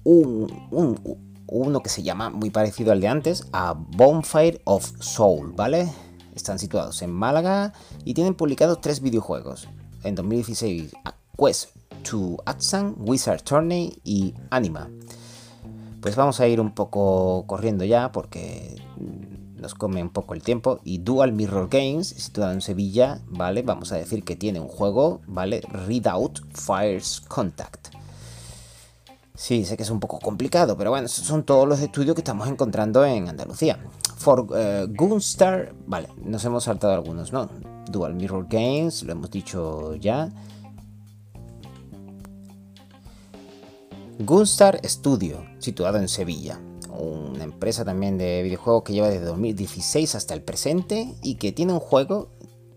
uno 0.04 1.82
que 1.82 1.90
se 1.90 2.02
llama, 2.02 2.30
muy 2.30 2.50
parecido 2.50 2.90
al 2.90 3.00
de 3.00 3.08
antes, 3.08 3.46
a 3.52 3.74
Bonfire 3.74 4.62
of 4.64 4.90
Soul, 5.00 5.52
¿vale? 5.52 5.92
Están 6.34 6.58
situados 6.58 7.02
en 7.02 7.10
Málaga 7.10 7.74
y 8.04 8.14
tienen 8.14 8.34
publicados 8.34 8.80
tres 8.80 9.02
videojuegos. 9.02 9.68
En 10.04 10.14
2016, 10.14 10.92
Quest 11.36 11.76
to 12.08 12.38
Atsan, 12.46 12.94
Wizard 12.98 13.42
Tourney 13.42 14.00
y 14.04 14.34
Anima. 14.48 14.88
Pues 16.00 16.16
vamos 16.16 16.40
a 16.40 16.48
ir 16.48 16.62
un 16.62 16.74
poco 16.74 17.44
corriendo 17.46 17.84
ya 17.84 18.10
porque 18.10 18.82
nos 19.56 19.74
come 19.74 20.02
un 20.02 20.08
poco 20.08 20.32
el 20.32 20.42
tiempo. 20.42 20.80
Y 20.82 20.98
Dual 20.98 21.32
Mirror 21.32 21.68
Games, 21.68 22.08
situado 22.08 22.52
en 22.52 22.62
Sevilla, 22.62 23.20
¿vale? 23.26 23.60
Vamos 23.60 23.92
a 23.92 23.96
decir 23.96 24.24
que 24.24 24.34
tiene 24.34 24.60
un 24.60 24.68
juego, 24.68 25.20
¿vale? 25.26 25.60
Readout 25.60 26.40
Fires 26.54 27.20
Contact. 27.20 27.99
Sí, 29.40 29.64
sé 29.64 29.74
que 29.78 29.84
es 29.84 29.90
un 29.90 30.00
poco 30.00 30.18
complicado, 30.18 30.76
pero 30.76 30.90
bueno, 30.90 31.08
son 31.08 31.44
todos 31.44 31.66
los 31.66 31.80
estudios 31.80 32.14
que 32.14 32.20
estamos 32.20 32.46
encontrando 32.46 33.06
en 33.06 33.26
Andalucía. 33.26 33.78
For 34.18 34.40
uh, 34.40 34.86
Gunstar, 34.94 35.72
vale, 35.86 36.10
nos 36.22 36.44
hemos 36.44 36.64
saltado 36.64 36.92
algunos, 36.92 37.32
¿no? 37.32 37.48
Dual 37.90 38.16
Mirror 38.16 38.48
Games, 38.50 39.02
lo 39.02 39.12
hemos 39.12 39.30
dicho 39.30 39.94
ya. 39.94 40.30
Gunstar 44.18 44.78
Studio, 44.84 45.42
situado 45.58 45.96
en 45.96 46.08
Sevilla. 46.08 46.60
Una 46.90 47.44
empresa 47.44 47.82
también 47.82 48.18
de 48.18 48.42
videojuegos 48.42 48.82
que 48.82 48.92
lleva 48.92 49.08
desde 49.08 49.24
2016 49.24 50.16
hasta 50.16 50.34
el 50.34 50.42
presente 50.42 51.14
y 51.22 51.36
que 51.36 51.50
tiene 51.52 51.72
un 51.72 51.80
juego 51.80 52.28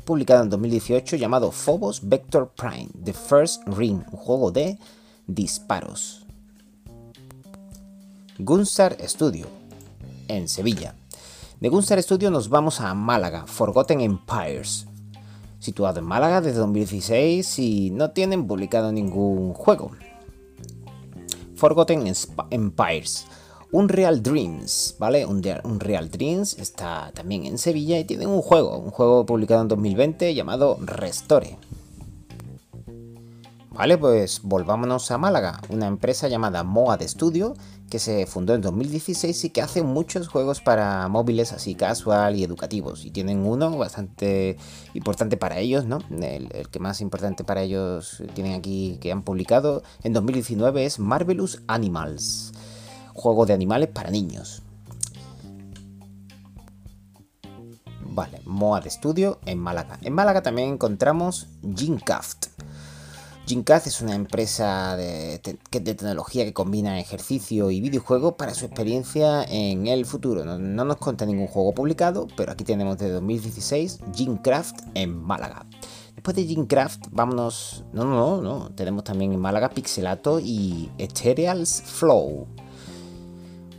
publicado 0.06 0.44
en 0.44 0.50
2018 0.50 1.18
llamado 1.18 1.52
Phobos 1.52 2.08
Vector 2.08 2.54
Prime, 2.56 2.88
The 3.04 3.12
First 3.12 3.68
Ring, 3.68 4.02
un 4.14 4.18
juego 4.18 4.50
de 4.52 4.80
disparos. 5.28 6.23
Gunstar 8.44 8.98
Studio, 9.08 9.48
en 10.28 10.50
Sevilla. 10.50 10.96
De 11.62 11.70
Gunstar 11.70 12.04
Studio 12.04 12.30
nos 12.30 12.50
vamos 12.50 12.82
a 12.82 12.94
Málaga, 12.94 13.48
Forgotten 13.48 14.02
Empires, 14.02 14.86
situado 15.60 16.00
en 16.00 16.06
Málaga 16.06 16.42
desde 16.42 16.60
2016 16.60 17.60
y 17.60 17.92
no 17.92 18.12
tienen 18.12 18.46
publicado 18.46 18.92
ningún 18.92 19.54
juego. 19.54 19.92
Forgotten 21.56 22.14
Empires. 22.50 23.28
Unreal 23.72 24.22
Dreams, 24.22 24.98
¿vale? 25.00 25.26
Unreal 25.26 26.12
Dreams 26.12 26.60
está 26.60 27.14
también 27.14 27.46
en 27.46 27.58
Sevilla 27.58 27.98
y 27.98 28.04
tienen 28.04 28.28
un 28.28 28.42
juego, 28.42 28.78
un 28.78 28.92
juego 28.92 29.26
publicado 29.26 29.62
en 29.62 29.70
2020 29.70 30.36
llamado 30.36 30.78
Restore. 30.82 31.58
Vale, 33.74 33.98
pues 33.98 34.42
volvámonos 34.44 35.10
a 35.10 35.18
Málaga, 35.18 35.60
una 35.70 35.88
empresa 35.88 36.28
llamada 36.28 36.64
Moa 36.64 36.96
de 36.96 37.08
Studio 37.08 37.56
que 37.90 37.98
se 37.98 38.28
fundó 38.28 38.54
en 38.54 38.62
2016 38.62 39.46
y 39.46 39.50
que 39.50 39.64
hace 39.64 39.82
muchos 39.82 40.28
juegos 40.28 40.62
para 40.62 41.08
móviles 41.08 41.54
así 41.54 41.74
casual 41.74 42.36
y 42.36 42.44
educativos. 42.44 43.04
Y 43.04 43.10
tienen 43.10 43.48
uno 43.48 43.76
bastante 43.76 44.58
importante 44.94 45.38
para 45.38 45.58
ellos, 45.58 45.86
¿no? 45.86 45.98
El, 46.12 46.70
que 46.70 46.80
más 46.80 47.02
importante 47.02 47.44
para 47.44 47.64
ellos 47.64 48.22
tienen 48.36 48.54
aquí 48.54 49.00
que 49.02 49.12
han 49.12 49.24
publicado 49.24 49.82
en 50.04 50.14
2019 50.14 50.86
es 50.86 51.00
Marvelous 51.00 51.64
Animals, 51.66 52.54
juego 53.16 53.48
de 53.48 53.54
animales 53.54 53.90
para 53.90 54.12
niños. 54.12 54.62
Vale, 58.06 58.40
Moa 58.46 58.82
de 58.82 58.92
Studio 58.92 59.40
en 59.48 59.58
Málaga. 59.58 59.98
En 60.04 60.14
Málaga 60.14 60.44
también 60.44 60.74
encontramos 60.74 61.48
Gincaft 61.76 62.54
Gincast 63.46 63.88
es 63.88 64.00
una 64.00 64.16
empresa 64.16 64.96
de, 64.96 65.38
tecnología 65.70 66.46
que 66.46 66.54
combina 66.54 67.00
ejercicio 67.00 67.72
y 67.72 67.82
videojuego 67.82 68.38
para 68.38 68.54
su 68.54 68.66
experiencia 68.66 69.44
en 69.44 69.88
el 69.88 70.06
futuro. 70.06 70.46
No, 70.46 70.86
nos 70.86 70.98
cuenta 70.98 71.26
ningún 71.26 71.48
juego 71.48 71.74
publicado, 71.74 72.28
pero 72.38 72.54
aquí 72.54 72.64
tenemos 72.64 72.98
de 73.00 73.10
2016 73.10 74.00
Gincraft 74.16 74.80
en 74.94 75.22
Málaga. 75.22 75.66
Después 76.16 76.38
de 76.38 76.46
Gincraft, 76.46 77.08
vámonos. 77.12 77.84
No, 77.92 78.06
no, 78.06 78.42
no, 78.42 78.70
Tenemos 78.76 79.04
también 79.04 79.34
en 79.34 79.40
Málaga 79.42 79.70
Pixelato 79.70 80.40
y 80.40 80.90
Ethereals 80.98 81.82
Flow. 81.82 82.48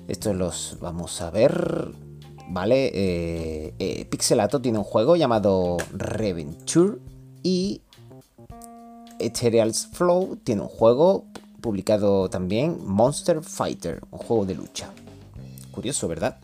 Estos 0.08 0.36
los 0.36 0.76
vamos 0.78 1.22
a 1.22 1.30
ver. 1.30 1.90
Vale, 2.50 2.90
eh, 2.94 3.74
eh, 3.78 4.04
Pixelato 4.04 4.60
tiene 4.60 4.76
un 4.76 4.84
juego 4.84 5.16
llamado 5.16 5.78
Reventure 5.94 6.98
y 7.42 7.80
Ethereal's 9.24 9.88
Flow 9.92 10.36
tiene 10.36 10.62
un 10.62 10.68
juego 10.68 11.26
publicado 11.60 12.28
también, 12.28 12.78
Monster 12.84 13.42
Fighter, 13.42 14.00
un 14.10 14.18
juego 14.18 14.44
de 14.44 14.54
lucha. 14.54 14.90
Curioso, 15.70 16.08
¿verdad? 16.08 16.38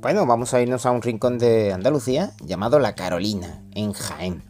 Bueno, 0.00 0.24
vamos 0.24 0.54
a 0.54 0.60
irnos 0.60 0.86
a 0.86 0.92
un 0.92 1.02
rincón 1.02 1.38
de 1.38 1.72
Andalucía 1.72 2.32
llamado 2.44 2.78
La 2.78 2.94
Carolina, 2.94 3.62
en 3.74 3.92
Jaén, 3.92 4.42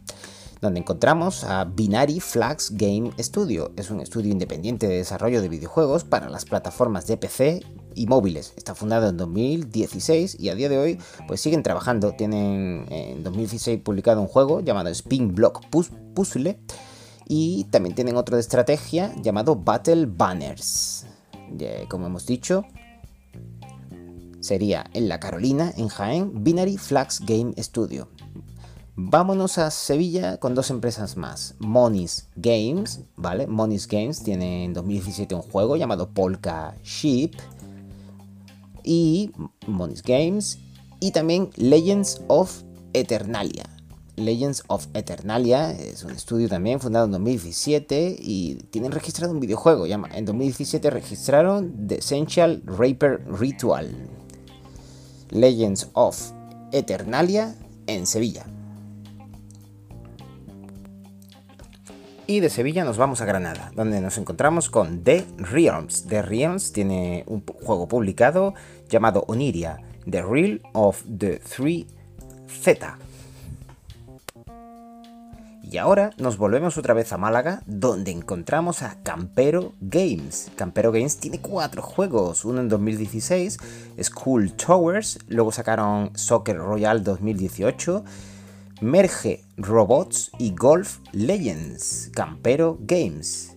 donde 0.61 0.79
encontramos 0.79 1.43
a 1.43 1.65
Binary 1.65 2.19
Flags 2.19 2.71
Game 2.75 3.11
Studio. 3.19 3.71
Es 3.75 3.89
un 3.89 3.99
estudio 3.99 4.31
independiente 4.31 4.87
de 4.87 4.97
desarrollo 4.97 5.41
de 5.41 5.49
videojuegos 5.49 6.03
para 6.03 6.29
las 6.29 6.45
plataformas 6.45 7.07
de 7.07 7.17
PC 7.17 7.63
y 7.97 8.05
móviles. 8.05 8.53
Está 8.55 8.75
fundado 8.75 9.09
en 9.09 9.17
2016 9.17 10.37
y 10.39 10.49
a 10.49 10.55
día 10.55 10.69
de 10.69 10.77
hoy 10.77 10.99
pues 11.27 11.41
siguen 11.41 11.63
trabajando. 11.63 12.13
Tienen 12.13 12.85
en 12.89 13.23
2016 13.23 13.81
publicado 13.81 14.21
un 14.21 14.27
juego 14.27 14.61
llamado 14.61 14.89
Spin 14.89 15.33
Block 15.33 15.65
Puzzle 15.69 16.59
y 17.27 17.65
también 17.65 17.95
tienen 17.95 18.15
otro 18.15 18.35
de 18.35 18.41
estrategia 18.41 19.13
llamado 19.21 19.55
Battle 19.55 20.05
Banners. 20.05 21.05
como 21.89 22.05
hemos 22.05 22.25
dicho, 22.25 22.63
sería 24.39 24.85
en 24.93 25.09
la 25.09 25.19
Carolina, 25.19 25.73
en 25.75 25.87
Jaén, 25.87 26.43
Binary 26.43 26.77
Flags 26.77 27.21
Game 27.25 27.53
Studio. 27.57 28.09
Vámonos 28.99 29.59
a 29.59 29.69
Sevilla 29.69 30.37
con 30.37 30.55
dos 30.55 30.71
empresas 30.71 31.17
más. 31.17 31.53
Monis 31.59 32.29
Games, 32.35 33.01
¿vale? 33.15 33.45
Monis 33.45 33.87
Games 33.87 34.23
tiene 34.23 34.65
en 34.65 34.73
2017 34.73 35.35
un 35.35 35.43
juego 35.43 35.75
llamado 35.75 36.09
Polka 36.09 36.73
Ship 36.83 37.29
y 38.87 39.31
Monis 39.67 40.01
Games 40.01 40.59
y 40.99 41.11
también 41.11 41.49
Legends 41.57 42.21
of 42.27 42.63
Eternalia. 42.93 43.65
Legends 44.15 44.63
of 44.67 44.87
Eternalia 44.95 45.71
es 45.71 46.03
un 46.03 46.11
estudio 46.11 46.49
también 46.49 46.79
fundado 46.79 47.05
en 47.05 47.11
2017 47.11 48.15
y 48.19 48.55
tienen 48.71 48.91
registrado 48.91 49.31
un 49.31 49.39
videojuego. 49.39 49.85
En 49.85 50.25
2017 50.25 50.89
registraron 50.89 51.87
The 51.87 51.99
Essential 51.99 52.63
Raper 52.65 53.23
Ritual. 53.27 53.93
Legends 55.29 55.89
of 55.93 56.31
Eternalia 56.71 57.55
en 57.85 58.07
Sevilla. 58.07 58.45
Y 62.29 62.41
de 62.41 62.49
Sevilla 62.49 62.83
nos 62.83 62.97
vamos 62.97 63.21
a 63.21 63.25
Granada, 63.25 63.71
donde 63.73 64.01
nos 64.01 64.17
encontramos 64.17 64.69
con 64.69 65.01
The 65.01 65.25
Realms. 65.37 66.07
The 66.07 66.21
Realms 66.21 66.73
tiene 66.73 67.23
un 67.25 67.41
juego 67.45 67.87
publicado 67.87 68.53
llamado 68.89 69.23
Oniria, 69.29 69.77
The 70.09 70.23
Real 70.23 70.61
of 70.73 71.03
the 71.03 71.39
Three 71.39 71.87
Z. 72.49 72.97
Y 75.63 75.77
ahora 75.77 76.11
nos 76.17 76.37
volvemos 76.37 76.77
otra 76.77 76.93
vez 76.93 77.13
a 77.13 77.17
Málaga, 77.17 77.61
donde 77.65 78.11
encontramos 78.11 78.83
a 78.83 78.97
Campero 79.03 79.71
Games. 79.79 80.51
Campero 80.57 80.91
Games 80.91 81.17
tiene 81.19 81.39
cuatro 81.39 81.81
juegos, 81.81 82.43
uno 82.43 82.59
en 82.59 82.67
2016, 82.67 83.57
School 84.01 84.51
Towers, 84.51 85.19
luego 85.29 85.53
sacaron 85.53 86.11
Soccer 86.13 86.57
Royale 86.57 86.99
2018, 86.99 88.03
Merge 88.81 89.43
Robots 89.57 90.31
y 90.37 90.53
Golf 90.53 90.99
Legends, 91.11 92.11
Campero 92.13 92.77
Games. 92.81 93.55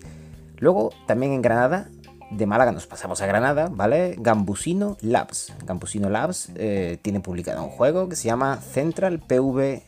Luego, 0.58 0.90
también 1.06 1.32
en 1.32 1.42
Granada, 1.42 1.90
de 2.30 2.46
Málaga 2.46 2.72
nos 2.72 2.86
pasamos 2.86 3.20
a 3.20 3.26
Granada, 3.26 3.68
¿vale? 3.70 4.16
Gambusino 4.18 4.96
Labs. 5.02 5.52
Gambusino 5.66 6.08
Labs 6.08 6.50
eh, 6.54 6.98
tiene 7.02 7.20
publicado 7.20 7.62
un 7.62 7.70
juego 7.70 8.08
que 8.08 8.16
se 8.16 8.28
llama 8.28 8.56
Central 8.56 9.18
PVRK. 9.18 9.82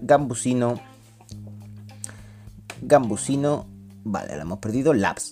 Gambusino. 0.00 0.80
Gambusino. 2.80 3.66
Vale, 4.02 4.34
lo 4.34 4.42
hemos 4.42 4.58
perdido. 4.58 4.92
Labs. 4.92 5.30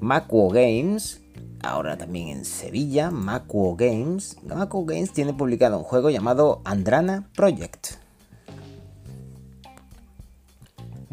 Macuo 0.00 0.50
Games 0.50 1.23
ahora 1.62 1.96
también 1.96 2.28
en 2.28 2.44
Sevilla, 2.44 3.10
Macuo 3.10 3.76
Games. 3.76 4.36
Macuo 4.44 4.84
Games 4.84 5.12
tiene 5.12 5.32
publicado 5.32 5.78
un 5.78 5.84
juego 5.84 6.10
llamado 6.10 6.60
Andrana 6.64 7.28
Project. 7.34 8.04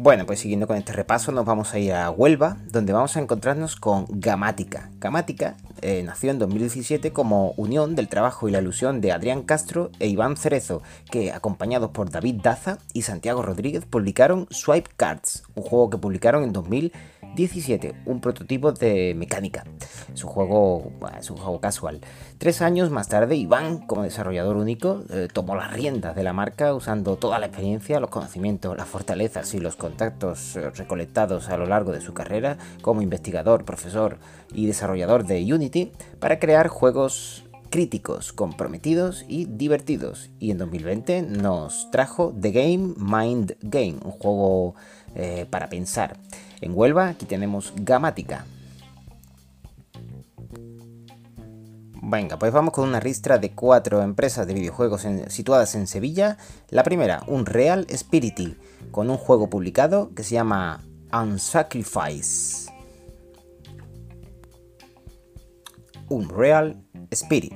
Bueno, 0.02 0.26
pues 0.26 0.40
siguiendo 0.40 0.66
con 0.66 0.76
este 0.76 0.92
repaso 0.92 1.30
nos 1.30 1.44
vamos 1.44 1.74
a 1.74 1.78
ir 1.78 1.92
a 1.92 2.10
Huelva, 2.10 2.56
donde 2.72 2.92
vamos 2.92 3.16
a 3.16 3.20
encontrarnos 3.20 3.76
con 3.76 4.06
Gamática. 4.08 4.90
Gamática 4.98 5.56
eh, 5.80 6.02
nació 6.04 6.32
en 6.32 6.40
2017 6.40 7.12
como 7.12 7.52
unión 7.56 7.94
del 7.94 8.08
trabajo 8.08 8.48
y 8.48 8.50
la 8.50 8.58
ilusión 8.58 9.00
de 9.00 9.12
Adrián 9.12 9.42
Castro 9.42 9.92
e 10.00 10.08
Iván 10.08 10.36
Cerezo, 10.36 10.82
que 11.08 11.30
acompañados 11.30 11.92
por 11.92 12.10
David 12.10 12.40
Daza 12.42 12.78
y 12.92 13.02
Santiago 13.02 13.42
Rodríguez 13.42 13.84
publicaron 13.84 14.48
Swipe 14.50 14.90
Cards, 14.96 15.44
un 15.54 15.62
juego 15.62 15.90
que 15.90 15.98
publicaron 15.98 16.42
en 16.42 16.52
2017 16.52 17.21
17, 17.34 17.94
un 18.06 18.20
prototipo 18.20 18.72
de 18.72 19.14
mecánica. 19.14 19.64
Es 20.12 20.24
un 20.24 20.30
juego, 20.30 20.92
es 21.18 21.30
un 21.30 21.36
juego 21.36 21.60
casual. 21.60 22.00
Tres 22.38 22.62
años 22.62 22.90
más 22.90 23.08
tarde, 23.08 23.36
Iván, 23.36 23.86
como 23.86 24.02
desarrollador 24.02 24.56
único, 24.56 25.02
eh, 25.10 25.28
tomó 25.32 25.56
las 25.56 25.72
riendas 25.72 26.14
de 26.14 26.22
la 26.22 26.32
marca 26.32 26.74
usando 26.74 27.16
toda 27.16 27.38
la 27.38 27.46
experiencia, 27.46 28.00
los 28.00 28.10
conocimientos, 28.10 28.76
las 28.76 28.88
fortalezas 28.88 29.54
y 29.54 29.60
los 29.60 29.76
contactos 29.76 30.56
eh, 30.56 30.70
recolectados 30.70 31.48
a 31.48 31.56
lo 31.56 31.66
largo 31.66 31.92
de 31.92 32.00
su 32.00 32.14
carrera 32.14 32.58
como 32.82 33.02
investigador, 33.02 33.64
profesor 33.64 34.18
y 34.52 34.66
desarrollador 34.66 35.24
de 35.24 35.52
Unity 35.52 35.92
para 36.18 36.38
crear 36.38 36.68
juegos 36.68 37.44
críticos, 37.72 38.34
comprometidos 38.34 39.24
y 39.28 39.46
divertidos. 39.46 40.30
Y 40.38 40.50
en 40.50 40.58
2020 40.58 41.22
nos 41.22 41.90
trajo 41.90 42.34
The 42.38 42.50
Game 42.50 42.94
Mind 42.98 43.56
Game, 43.62 43.96
un 44.04 44.12
juego 44.12 44.74
eh, 45.14 45.46
para 45.48 45.68
pensar. 45.70 46.18
En 46.62 46.72
Huelva 46.74 47.08
aquí 47.08 47.26
tenemos 47.26 47.72
Gamática. 47.76 48.46
Venga, 52.00 52.38
pues 52.38 52.52
vamos 52.52 52.72
con 52.72 52.88
una 52.88 53.00
ristra 53.00 53.38
de 53.38 53.50
cuatro 53.50 54.00
empresas 54.02 54.46
de 54.46 54.54
videojuegos 54.54 55.06
situadas 55.26 55.74
en 55.74 55.88
Sevilla. 55.88 56.38
La 56.68 56.84
primera, 56.84 57.24
un 57.26 57.46
Real 57.46 57.86
Spirity, 57.92 58.56
con 58.92 59.10
un 59.10 59.16
juego 59.16 59.50
publicado 59.50 60.14
que 60.14 60.22
se 60.22 60.34
llama 60.34 60.80
Unsacrifice. 61.12 62.70
Un 66.08 66.28
Real 66.28 66.80
Spirit. 67.10 67.54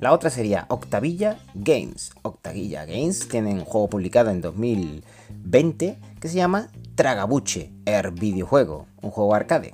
La 0.00 0.12
otra 0.12 0.30
sería 0.30 0.64
Octavilla 0.68 1.38
Games. 1.54 2.10
Octavilla 2.22 2.86
Games 2.86 3.28
tiene 3.28 3.52
un 3.52 3.64
juego 3.64 3.88
publicado 3.88 4.30
en 4.30 4.40
2020 4.40 5.98
que 6.20 6.28
se 6.28 6.36
llama 6.36 6.68
Tragabuche, 6.96 7.72
el 7.84 8.10
videojuego, 8.12 8.86
un 9.02 9.10
juego 9.10 9.34
arcade. 9.34 9.72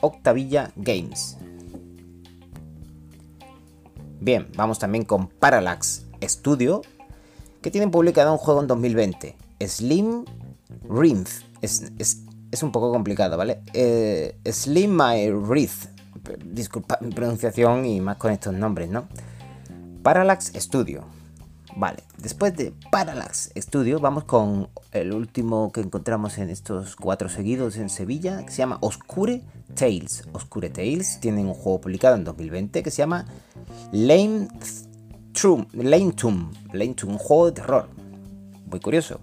Octavilla 0.00 0.72
Games. 0.76 1.36
Bien, 4.18 4.48
vamos 4.56 4.78
también 4.78 5.04
con 5.04 5.28
Parallax 5.28 6.06
Studio, 6.22 6.80
que 7.60 7.70
tienen 7.70 7.90
publicado 7.90 8.32
un 8.32 8.38
juego 8.38 8.62
en 8.62 8.66
2020, 8.66 9.36
Slim 9.60 10.24
Rinth. 10.88 11.28
es 11.60 12.62
un 12.62 12.72
poco 12.72 12.92
complicado, 12.92 13.36
¿vale? 13.36 13.60
Eh, 13.74 14.38
Slim 14.50 14.96
My 14.96 15.30
Wreath. 15.30 15.90
Disculpa 16.46 16.98
mi 17.02 17.10
pronunciación 17.10 17.84
y 17.84 18.00
más 18.00 18.16
con 18.16 18.32
estos 18.32 18.54
nombres, 18.54 18.88
¿no? 18.88 19.06
Parallax 20.02 20.52
Studio. 20.56 21.17
Vale, 21.78 22.02
después 22.16 22.56
de 22.56 22.72
Parallax 22.90 23.52
Studio 23.56 24.00
vamos 24.00 24.24
con 24.24 24.68
el 24.90 25.12
último 25.12 25.70
que 25.70 25.80
encontramos 25.80 26.36
en 26.38 26.50
estos 26.50 26.96
cuatro 26.96 27.28
seguidos 27.28 27.76
en 27.76 27.88
Sevilla, 27.88 28.44
que 28.44 28.50
se 28.50 28.56
llama 28.56 28.78
Oscure 28.80 29.42
Tales. 29.76 30.24
Oscure 30.32 30.70
Tales 30.70 31.20
tienen 31.20 31.46
un 31.46 31.54
juego 31.54 31.80
publicado 31.80 32.16
en 32.16 32.24
2020 32.24 32.82
que 32.82 32.90
se 32.90 32.96
llama 32.96 33.26
Lame 33.92 34.48
Tomb, 35.40 35.68
Lane 35.72 36.14
Tomb, 36.14 36.50
un 37.04 37.18
juego 37.18 37.46
de 37.46 37.52
terror. 37.52 37.88
Muy 38.68 38.80
curioso. 38.80 39.20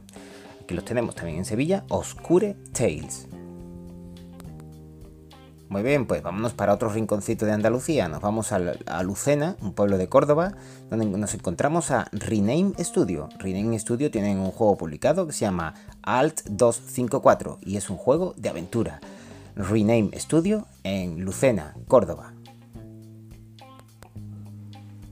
Aquí 0.64 0.76
los 0.76 0.86
tenemos 0.86 1.14
también 1.14 1.40
en 1.40 1.46
Sevilla, 1.46 1.84
Oscure 1.90 2.56
Tales. 2.72 3.28
Muy 5.68 5.82
bien, 5.82 6.06
pues 6.06 6.22
vámonos 6.22 6.54
para 6.54 6.74
otro 6.74 6.90
rinconcito 6.90 7.46
de 7.48 7.52
Andalucía. 7.52 8.08
Nos 8.08 8.22
vamos 8.22 8.52
a, 8.52 8.60
Lucena, 9.02 9.56
un 9.62 9.74
pueblo 9.74 9.98
de 9.98 10.08
Córdoba, 10.08 10.54
donde 10.92 11.06
nos 11.08 11.34
encontramos 11.34 11.90
a 11.90 12.08
Rename 12.12 12.74
Studio. 12.80 13.30
Rename 13.40 13.78
Studio 13.80 14.12
tienen 14.12 14.38
un 14.38 14.52
juego 14.52 14.78
publicado 14.78 15.26
que 15.26 15.34
se 15.34 15.40
llama 15.42 15.74
Alt 16.04 16.44
254 16.44 17.58
y 17.64 17.78
es 17.78 17.90
un 17.90 17.98
juego 17.98 18.36
de 18.38 18.50
aventura. 18.50 19.00
Rename 19.56 20.12
Studio 20.20 20.68
en 20.84 21.26
Lucena, 21.26 21.76
Córdoba. 21.88 22.34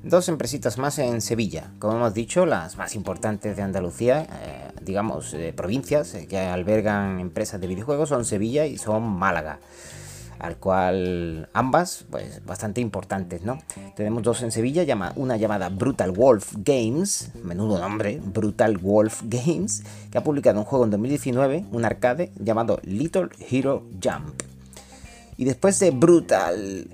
Dos 0.03 0.29
empresitas 0.29 0.77
más 0.77 0.99
en 0.99 1.21
Sevilla, 1.21 1.71
como 1.79 1.95
hemos 1.95 2.13
dicho, 2.13 2.45
las 2.45 2.77
más 2.77 2.93
importantes 2.93 3.55
de 3.55 3.63
Andalucía, 3.63 4.27
eh, 4.43 4.71
digamos, 4.81 5.33
eh, 5.33 5.51
provincias 5.55 6.13
eh, 6.13 6.27
que 6.27 6.37
albergan 6.37 7.19
empresas 7.21 7.59
de 7.59 7.67
videojuegos 7.67 8.09
son 8.09 8.25
Sevilla 8.25 8.65
y 8.65 8.77
son 8.77 9.03
Málaga 9.03 9.59
al 10.43 10.57
cual 10.57 11.47
ambas, 11.53 12.03
pues 12.11 12.45
bastante 12.45 12.81
importantes, 12.81 13.43
¿no? 13.43 13.59
Tenemos 13.95 14.23
dos 14.23 14.41
en 14.43 14.51
Sevilla, 14.51 14.83
una 15.15 15.37
llamada 15.37 15.69
Brutal 15.69 16.11
Wolf 16.11 16.55
Games, 16.57 17.31
menudo 17.41 17.79
nombre, 17.79 18.19
Brutal 18.21 18.77
Wolf 18.77 19.21
Games, 19.23 19.83
que 20.11 20.17
ha 20.17 20.23
publicado 20.23 20.59
un 20.59 20.65
juego 20.65 20.83
en 20.83 20.91
2019, 20.91 21.65
un 21.71 21.85
arcade 21.85 22.33
llamado 22.37 22.81
Little 22.83 23.29
Hero 23.49 23.83
Jump. 24.03 24.41
Y 25.37 25.45
después 25.45 25.79
de 25.79 25.91
Brutal 25.91 26.89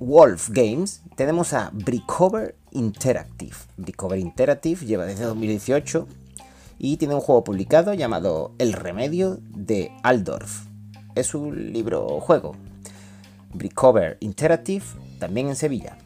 Wolf 0.00 0.50
Games, 0.50 1.02
tenemos 1.14 1.52
a 1.52 1.70
Brickover 1.72 2.56
Interactive. 2.72 3.54
Brickover 3.76 4.18
Interactive 4.18 4.84
lleva 4.84 5.06
desde 5.06 5.26
2018 5.26 6.08
y 6.76 6.96
tiene 6.96 7.14
un 7.14 7.20
juego 7.20 7.44
publicado 7.44 7.94
llamado 7.94 8.50
El 8.58 8.72
Remedio 8.72 9.38
de 9.54 9.92
Aldorf. 10.02 10.66
Es 11.14 11.36
un 11.36 11.72
libro 11.72 12.18
juego, 12.20 12.56
Bricover 13.52 14.16
Interactive, 14.20 14.84
también 15.18 15.48
en 15.48 15.56
Sevilla. 15.56 15.96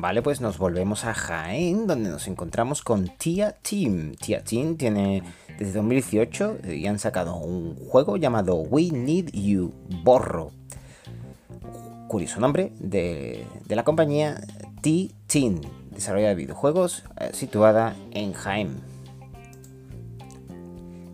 Vale, 0.00 0.22
pues 0.22 0.40
nos 0.40 0.58
volvemos 0.58 1.04
a 1.04 1.12
Jaén, 1.12 1.88
donde 1.88 2.08
nos 2.08 2.28
encontramos 2.28 2.82
con 2.82 3.08
Tia 3.18 3.50
Team. 3.50 4.14
Tia 4.14 4.44
Team 4.44 4.76
tiene 4.76 5.24
desde 5.58 5.72
2018 5.72 6.58
y 6.72 6.86
han 6.86 7.00
sacado 7.00 7.34
un 7.36 7.74
juego 7.74 8.16
llamado 8.16 8.54
We 8.54 8.90
Need 8.92 9.32
You 9.32 9.74
Borro. 10.04 10.52
Curioso 12.06 12.38
nombre 12.38 12.72
de, 12.78 13.44
la 13.66 13.82
compañía 13.82 14.40
T-Team, 14.82 15.60
desarrolla 15.90 16.28
de 16.28 16.36
videojuegos 16.36 17.02
eh, 17.18 17.30
situada 17.32 17.96
en 18.12 18.32
Jaén. 18.34 18.80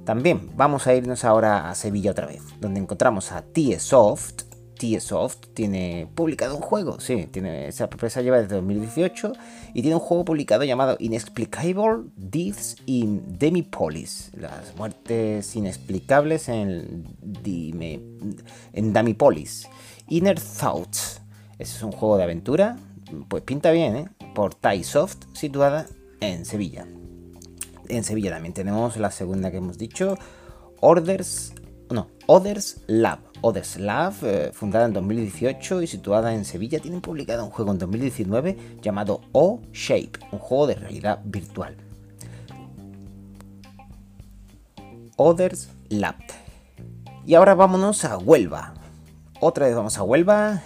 También 0.04 0.50
vamos 0.54 0.86
a 0.86 0.94
irnos 0.94 1.24
ahora 1.24 1.70
a 1.70 1.74
Sevilla 1.74 2.10
otra 2.10 2.26
vez, 2.26 2.42
donde 2.60 2.80
encontramos 2.80 3.32
a 3.32 3.42
TieSoft. 3.42 4.42
TieSoft 4.78 5.46
tiene 5.54 6.08
publicado 6.14 6.56
un 6.56 6.60
juego, 6.60 7.00
sí, 7.00 7.28
tiene, 7.30 7.68
esa 7.68 7.84
empresa 7.84 8.20
lleva 8.20 8.38
desde 8.40 8.56
2018 8.56 9.32
y 9.72 9.82
tiene 9.82 9.94
un 9.94 10.00
juego 10.00 10.24
publicado 10.24 10.64
llamado 10.64 10.96
Inexplicable 10.98 12.10
Deaths 12.16 12.76
in 12.84 13.38
Demipolis, 13.38 14.32
las 14.36 14.76
muertes 14.76 15.54
inexplicables 15.54 16.48
en, 16.48 17.04
Dime, 17.22 18.00
en 18.72 18.92
Damipolis. 18.92 19.68
Inner 20.08 20.38
Thoughts, 20.40 21.22
ese 21.58 21.76
es 21.76 21.82
un 21.82 21.92
juego 21.92 22.16
de 22.18 22.24
aventura, 22.24 22.76
pues 23.28 23.44
pinta 23.44 23.70
bien, 23.70 23.96
¿eh? 23.96 24.08
por 24.34 24.54
TieSoft, 24.56 25.24
situada 25.34 25.86
en 26.20 26.44
Sevilla 26.44 26.84
en 27.88 28.04
Sevilla 28.04 28.30
también 28.30 28.54
tenemos 28.54 28.96
la 28.96 29.10
segunda 29.10 29.50
que 29.50 29.58
hemos 29.58 29.78
dicho, 29.78 30.16
Orders, 30.80 31.54
no, 31.90 32.08
Others 32.26 32.82
Lab. 32.86 33.20
Others 33.40 33.78
Lab, 33.78 34.14
eh, 34.22 34.50
fundada 34.52 34.86
en 34.86 34.94
2018 34.94 35.82
y 35.82 35.86
situada 35.86 36.34
en 36.34 36.44
Sevilla, 36.44 36.78
tienen 36.80 37.00
publicado 37.00 37.44
un 37.44 37.50
juego 37.50 37.72
en 37.72 37.78
2019 37.78 38.78
llamado 38.82 39.20
O-Shape, 39.32 40.12
un 40.32 40.38
juego 40.38 40.66
de 40.66 40.74
realidad 40.76 41.20
virtual. 41.24 41.76
Others 45.16 45.68
Lab. 45.90 46.16
Y 47.26 47.34
ahora 47.34 47.54
vámonos 47.54 48.04
a 48.04 48.18
Huelva. 48.18 48.74
Otra 49.40 49.66
vez 49.66 49.76
vamos 49.76 49.98
a 49.98 50.02
Huelva. 50.02 50.62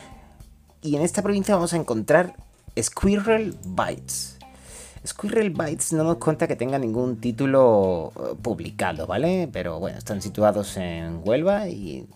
Y 0.82 0.96
en 0.96 1.02
esta 1.02 1.22
provincia 1.22 1.54
vamos 1.54 1.72
a 1.72 1.76
encontrar 1.76 2.34
Squirrel 2.80 3.58
Bytes. 3.64 4.37
Squirrel 5.06 5.50
Bytes 5.50 5.92
no 5.92 6.04
nos 6.04 6.16
cuenta 6.16 6.46
que 6.46 6.56
tenga 6.56 6.78
ningún 6.78 7.20
título 7.20 8.12
eh, 8.16 8.34
publicado, 8.40 9.06
¿vale? 9.06 9.48
Pero 9.52 9.78
bueno, 9.78 9.98
están 9.98 10.20
situados 10.20 10.76
en 10.76 11.20
Huelva 11.24 11.68
y 11.68 12.06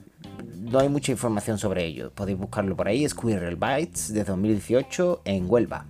no 0.59 0.79
hay 0.79 0.88
mucha 0.88 1.12
información 1.12 1.59
sobre 1.59 1.85
ello. 1.85 2.11
Podéis 2.14 2.38
buscarlo 2.38 2.77
por 2.77 2.88
ahí, 2.88 3.09
Squirrel 3.09 3.57
Bytes 3.57 4.12
de 4.12 4.25
2018 4.25 5.23
en 5.25 5.51
Huelva. 5.51 5.87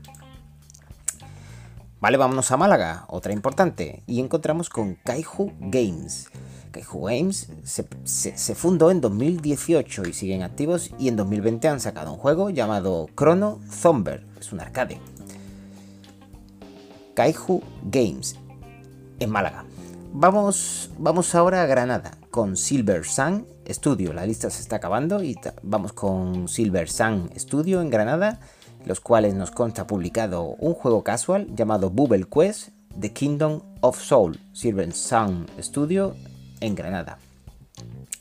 Vale, 2.00 2.16
vámonos 2.16 2.50
a 2.50 2.56
Málaga, 2.56 3.04
otra 3.06 3.32
importante, 3.32 4.02
y 4.08 4.18
encontramos 4.18 4.68
con 4.68 4.96
Kaiju 5.04 5.52
Games. 5.60 6.30
Kaiju 6.72 7.00
Games 7.02 7.48
se, 7.62 7.86
se, 8.04 8.54
fundó 8.56 8.90
en 8.90 9.00
2018 9.00 10.08
y 10.08 10.12
siguen 10.12 10.42
activos 10.42 10.90
y 10.98 11.06
en 11.06 11.14
2020 11.14 11.68
han 11.68 11.78
sacado 11.78 12.12
un 12.12 12.18
juego 12.18 12.50
llamado 12.50 13.06
Chrono 13.16 13.60
Zomber, 13.70 14.26
es 14.40 14.52
un 14.52 14.58
arcade. 14.58 14.98
Kaiju 17.14 17.62
Games 17.84 18.36
en 19.18 19.30
Málaga. 19.30 19.64
Vamos, 20.12 20.90
vamos 20.98 21.34
ahora 21.34 21.62
a 21.62 21.66
Granada 21.66 22.12
con 22.30 22.56
Silver 22.56 23.04
Sun 23.04 23.46
Studio. 23.68 24.12
La 24.12 24.26
lista 24.26 24.50
se 24.50 24.60
está 24.60 24.76
acabando 24.76 25.22
y 25.22 25.38
vamos 25.62 25.92
con 25.92 26.48
Silver 26.48 26.88
Sun 26.88 27.30
Studio 27.36 27.80
en 27.80 27.90
Granada, 27.90 28.40
los 28.84 29.00
cuales 29.00 29.34
nos 29.34 29.50
consta 29.50 29.86
publicado 29.86 30.56
un 30.58 30.74
juego 30.74 31.02
casual 31.02 31.48
llamado 31.54 31.90
Bubble 31.90 32.24
Quest 32.24 32.70
The 32.98 33.12
Kingdom 33.12 33.62
of 33.80 33.98
Soul. 33.98 34.38
Silver 34.52 34.92
Sun 34.92 35.46
Studio 35.60 36.14
en 36.60 36.74
Granada. 36.74 37.18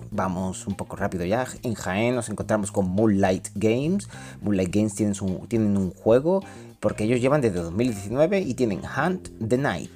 Vamos 0.10 0.68
un 0.68 0.76
poco 0.76 0.96
rápido 0.96 1.26
ya. 1.26 1.46
En 1.64 1.74
Jaén 1.74 2.16
nos 2.16 2.30
encontramos 2.30 2.72
con 2.72 2.90
Moonlight 2.90 3.50
Games. 3.56 4.10
Moonlight 4.42 4.74
Games 4.74 4.96
tienen 4.96 5.16
tienen 5.48 5.78
un 5.78 5.92
juego 5.92 6.42
porque 6.82 7.04
ellos 7.04 7.22
llevan 7.22 7.42
desde 7.42 7.62
2019 7.62 8.42
y 8.42 8.54
tienen 8.56 8.82
Hunt 8.82 9.30
the 9.48 9.58
Night. 9.58 9.96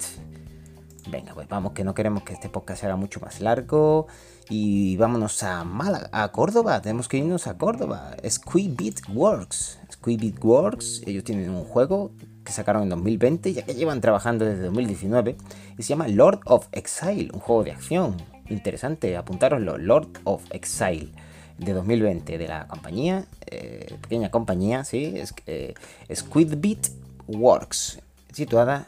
Venga, 1.10 1.34
pues 1.34 1.48
vamos, 1.48 1.72
que 1.72 1.84
no 1.84 1.94
queremos 1.94 2.22
que 2.22 2.32
este 2.32 2.48
podcast 2.48 2.80
sea 2.80 2.96
mucho 2.96 3.20
más 3.20 3.40
largo. 3.40 4.06
Y 4.48 4.96
vámonos 4.96 5.42
a 5.42 5.64
a 6.12 6.32
Córdoba. 6.32 6.80
Tenemos 6.80 7.08
que 7.08 7.18
irnos 7.18 7.48
a 7.48 7.58
Córdoba. 7.58 8.16
Squeebit 8.28 9.00
Works. 9.12 9.80
Squeebit 9.92 10.42
Works, 10.42 11.02
ellos 11.06 11.24
tienen 11.24 11.50
un 11.50 11.64
juego 11.64 12.12
que 12.44 12.52
sacaron 12.52 12.84
en 12.84 12.90
2020, 12.90 13.52
ya 13.52 13.62
que 13.62 13.74
llevan 13.74 14.00
trabajando 14.00 14.44
desde 14.44 14.62
2019. 14.62 15.36
Y 15.76 15.82
se 15.82 15.88
llama 15.88 16.06
Lord 16.06 16.40
of 16.44 16.68
Exile, 16.70 17.30
un 17.32 17.40
juego 17.40 17.64
de 17.64 17.72
acción. 17.72 18.16
Interesante, 18.48 19.16
apuntároslo. 19.16 19.76
Lord 19.76 20.20
of 20.22 20.44
Exile 20.50 21.12
de 21.58 21.72
2020 21.72 22.38
de 22.38 22.48
la 22.48 22.66
compañía, 22.66 23.24
eh, 23.46 23.96
pequeña 24.02 24.30
compañía, 24.30 24.84
¿sí? 24.84 25.14
Es, 25.16 25.34
eh, 25.46 25.74
Squidbit 26.14 26.88
Works, 27.26 28.00
situada 28.32 28.86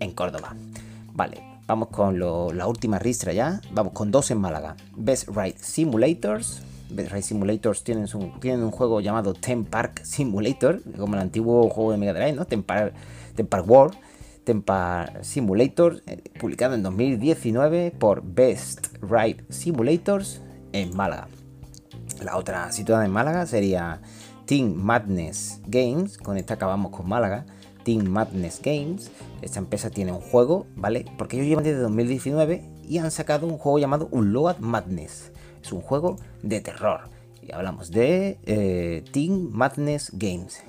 en 0.00 0.12
Córdoba. 0.12 0.54
Vale, 1.12 1.42
vamos 1.66 1.88
con 1.88 2.18
la 2.18 2.66
última 2.66 2.98
ristra 2.98 3.32
ya. 3.32 3.60
Vamos 3.72 3.92
con 3.92 4.10
dos 4.10 4.30
en 4.30 4.38
Málaga. 4.38 4.76
Best 4.96 5.28
Ride 5.28 5.56
Simulators. 5.58 6.62
Best 6.90 7.10
Ride 7.10 7.22
Simulators 7.22 7.84
tienen 7.84 8.06
un, 8.14 8.40
tienen 8.40 8.62
un 8.62 8.70
juego 8.70 9.00
llamado 9.00 9.34
Ten 9.34 9.64
Park 9.64 10.02
Simulator, 10.04 10.82
como 10.96 11.14
el 11.14 11.20
antiguo 11.20 11.68
juego 11.68 11.92
de 11.92 11.98
Mega 11.98 12.12
Drive, 12.12 12.32
¿no? 12.32 12.44
Ten 12.46 12.62
Park, 12.62 12.94
Park 13.48 13.68
World. 13.68 13.96
Park 14.64 15.22
Simulator, 15.22 16.02
eh, 16.06 16.22
publicado 16.38 16.74
en 16.74 16.82
2019 16.82 17.92
por 17.98 18.22
Best 18.22 18.88
Ride 19.02 19.44
Simulators 19.48 20.40
en 20.72 20.94
Málaga. 20.96 21.28
La 22.22 22.36
otra 22.36 22.72
situada 22.72 23.04
en 23.04 23.12
Málaga 23.12 23.46
sería 23.46 24.00
Team 24.46 24.74
Madness 24.74 25.60
Games. 25.66 26.18
Con 26.18 26.36
esta 26.36 26.54
acabamos 26.54 26.92
con 26.92 27.08
Málaga. 27.08 27.44
Team 27.84 28.08
Madness 28.08 28.60
Games. 28.62 29.10
Esta 29.42 29.58
empresa 29.58 29.90
tiene 29.90 30.12
un 30.12 30.20
juego, 30.20 30.66
¿vale? 30.76 31.04
Porque 31.18 31.36
ellos 31.36 31.48
llevan 31.48 31.64
desde 31.64 31.80
2019 31.80 32.64
y 32.88 32.98
han 32.98 33.10
sacado 33.10 33.46
un 33.46 33.58
juego 33.58 33.78
llamado 33.78 34.08
Unload 34.10 34.58
Madness. 34.58 35.32
Es 35.62 35.72
un 35.72 35.80
juego 35.80 36.16
de 36.42 36.60
terror. 36.60 37.08
Y 37.42 37.52
hablamos 37.52 37.90
de 37.90 38.38
eh, 38.44 39.04
Team 39.12 39.50
Madness 39.52 40.10
Games. 40.14 40.62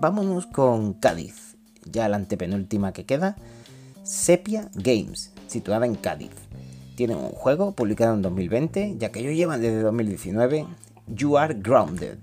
Vámonos 0.00 0.46
con 0.46 0.94
Cádiz, 0.94 1.56
ya 1.84 2.08
la 2.08 2.16
antepenúltima 2.16 2.92
que 2.92 3.04
queda. 3.04 3.36
Sepia 4.02 4.68
Games, 4.74 5.32
situada 5.46 5.86
en 5.86 5.94
Cádiz. 5.94 6.32
Tienen 6.96 7.18
un 7.18 7.30
juego 7.30 7.72
publicado 7.72 8.14
en 8.14 8.22
2020, 8.22 8.96
ya 8.98 9.10
que 9.10 9.20
ellos 9.20 9.34
llevan 9.34 9.60
desde 9.60 9.80
2019. 9.80 10.66
You 11.06 11.36
Are 11.36 11.54
Grounded, 11.54 12.18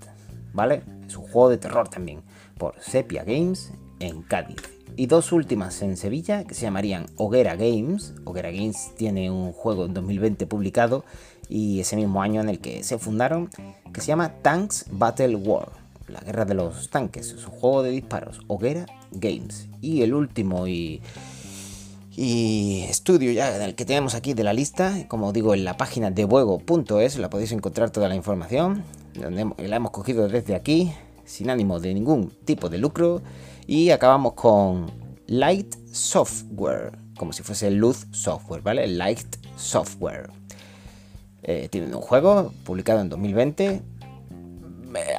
¿vale? 0.52 0.82
Es 1.06 1.16
un 1.16 1.24
juego 1.24 1.48
de 1.48 1.58
terror 1.58 1.88
también, 1.88 2.22
por 2.58 2.74
Sepia 2.80 3.24
Games 3.24 3.72
en 4.00 4.22
Cádiz. 4.22 4.62
Y 4.96 5.06
dos 5.06 5.32
últimas 5.32 5.80
en 5.82 5.96
Sevilla 5.96 6.44
que 6.44 6.54
se 6.54 6.62
llamarían 6.62 7.06
Hoguera 7.16 7.56
Games. 7.56 8.14
Hoguera 8.24 8.50
Games 8.50 8.92
tiene 8.96 9.30
un 9.30 9.52
juego 9.52 9.86
en 9.86 9.94
2020 9.94 10.46
publicado 10.46 11.04
y 11.48 11.80
ese 11.80 11.96
mismo 11.96 12.22
año 12.22 12.40
en 12.40 12.48
el 12.48 12.60
que 12.60 12.82
se 12.82 12.98
fundaron, 12.98 13.48
que 13.92 14.00
se 14.00 14.08
llama 14.08 14.34
Tanks 14.42 14.86
Battle 14.90 15.36
War. 15.36 15.70
La 16.08 16.20
guerra 16.20 16.44
de 16.44 16.54
los 16.54 16.90
tanques, 16.90 17.32
es 17.32 17.46
un 17.46 17.52
juego 17.52 17.82
de 17.82 17.90
disparos, 17.90 18.40
Hoguera 18.48 18.86
Games. 19.12 19.68
Y 19.80 20.02
el 20.02 20.12
último 20.12 20.66
y, 20.66 21.00
y 22.14 22.84
estudio 22.88 23.32
ya 23.32 23.64
el 23.64 23.74
que 23.74 23.84
tenemos 23.84 24.14
aquí 24.14 24.34
de 24.34 24.44
la 24.44 24.52
lista, 24.52 25.06
como 25.08 25.32
digo, 25.32 25.54
en 25.54 25.64
la 25.64 25.76
página 25.76 26.10
de 26.10 26.24
juego.es 26.24 27.18
la 27.18 27.30
podéis 27.30 27.52
encontrar 27.52 27.90
toda 27.90 28.08
la 28.08 28.14
información, 28.14 28.84
donde 29.14 29.46
la 29.68 29.76
hemos 29.76 29.92
cogido 29.92 30.28
desde 30.28 30.54
aquí, 30.54 30.92
sin 31.24 31.50
ánimo 31.50 31.80
de 31.80 31.94
ningún 31.94 32.30
tipo 32.44 32.68
de 32.68 32.78
lucro 32.78 33.22
y 33.66 33.90
acabamos 33.90 34.34
con 34.34 34.90
Light 35.26 35.74
Software, 35.90 36.92
como 37.16 37.32
si 37.32 37.42
fuese 37.42 37.70
Luz 37.70 38.06
Software, 38.10 38.62
¿vale? 38.62 38.86
Light 38.86 39.36
Software. 39.56 40.30
Eh, 41.42 41.68
tienen 41.70 41.94
un 41.94 42.02
juego 42.02 42.52
publicado 42.64 43.00
en 43.00 43.08
2020, 43.08 43.66
eh, 43.66 43.82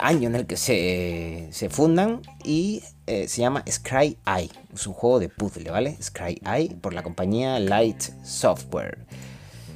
año 0.01 0.29
en 0.29 0.35
el 0.35 0.45
que 0.45 0.57
se, 0.57 1.47
se 1.51 1.69
fundan 1.69 2.21
y 2.43 2.83
eh, 3.07 3.27
se 3.27 3.41
llama 3.41 3.63
Scry 3.69 4.17
Eye. 4.25 4.49
Es 4.73 4.87
un 4.87 4.93
juego 4.93 5.19
de 5.19 5.29
puzzle, 5.29 5.69
¿vale? 5.69 5.97
Scry 6.01 6.41
Eye 6.45 6.75
por 6.79 6.93
la 6.93 7.03
compañía 7.03 7.59
Light 7.59 8.01
Software. 8.23 9.05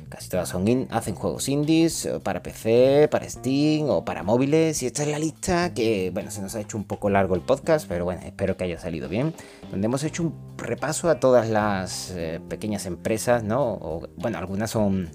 Casi 0.09 0.29
todas 0.29 0.47
son 0.47 0.87
hacen 0.91 1.15
juegos 1.15 1.49
indies 1.49 2.05
eh, 2.05 2.19
para 2.23 2.41
PC, 2.41 3.09
para 3.11 3.29
Steam 3.29 3.89
o 3.89 4.05
para 4.05 4.23
móviles. 4.23 4.81
Y 4.81 4.85
esta 4.85 5.03
es 5.03 5.09
la 5.09 5.19
lista 5.19 5.73
que, 5.73 6.11
bueno, 6.13 6.31
se 6.31 6.41
nos 6.41 6.55
ha 6.55 6.61
hecho 6.61 6.77
un 6.77 6.85
poco 6.85 7.09
largo 7.09 7.35
el 7.35 7.41
podcast, 7.41 7.87
pero 7.89 8.05
bueno, 8.05 8.21
espero 8.23 8.55
que 8.55 8.63
haya 8.63 8.79
salido 8.79 9.09
bien. 9.09 9.33
Donde 9.69 9.85
hemos 9.85 10.03
hecho 10.03 10.23
un 10.23 10.33
repaso 10.57 11.09
a 11.09 11.19
todas 11.19 11.49
las 11.49 12.11
eh, 12.15 12.39
pequeñas 12.47 12.85
empresas, 12.85 13.43
¿no? 13.43 14.01
bueno, 14.15 14.37
algunas 14.37 14.71
son 14.71 15.09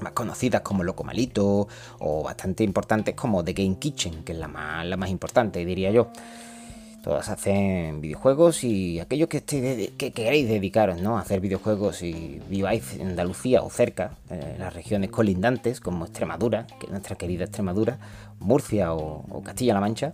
más 0.00 0.12
conocidas 0.12 0.62
como 0.62 0.84
Loco 0.84 1.04
Malito 1.04 1.68
o 1.98 2.22
bastante 2.22 2.64
importantes 2.64 3.14
como 3.14 3.44
The 3.44 3.52
Game 3.52 3.78
Kitchen, 3.78 4.24
que 4.24 4.32
es 4.32 4.38
la 4.38 4.48
más, 4.48 4.86
la 4.86 4.96
más 4.96 5.10
importante, 5.10 5.64
diría 5.64 5.90
yo. 5.90 6.10
Todas 7.02 7.28
hacen 7.28 8.00
videojuegos 8.00 8.64
y 8.64 8.98
aquellos 8.98 9.28
que, 9.28 9.42
que 9.42 10.12
queréis 10.12 10.48
dedicaros 10.48 11.00
¿no? 11.00 11.16
a 11.16 11.20
hacer 11.20 11.40
videojuegos 11.40 12.02
y 12.02 12.40
viváis 12.48 12.94
en 12.94 13.08
Andalucía 13.08 13.62
o 13.62 13.70
cerca, 13.70 14.16
en 14.28 14.58
las 14.58 14.74
regiones 14.74 15.10
colindantes 15.10 15.80
como 15.80 16.04
Extremadura, 16.04 16.66
que 16.80 16.86
es 16.86 16.90
nuestra 16.90 17.16
querida 17.16 17.44
Extremadura, 17.44 17.98
Murcia 18.40 18.94
o, 18.94 19.42
Castilla-La 19.44 19.80
Mancha, 19.80 20.10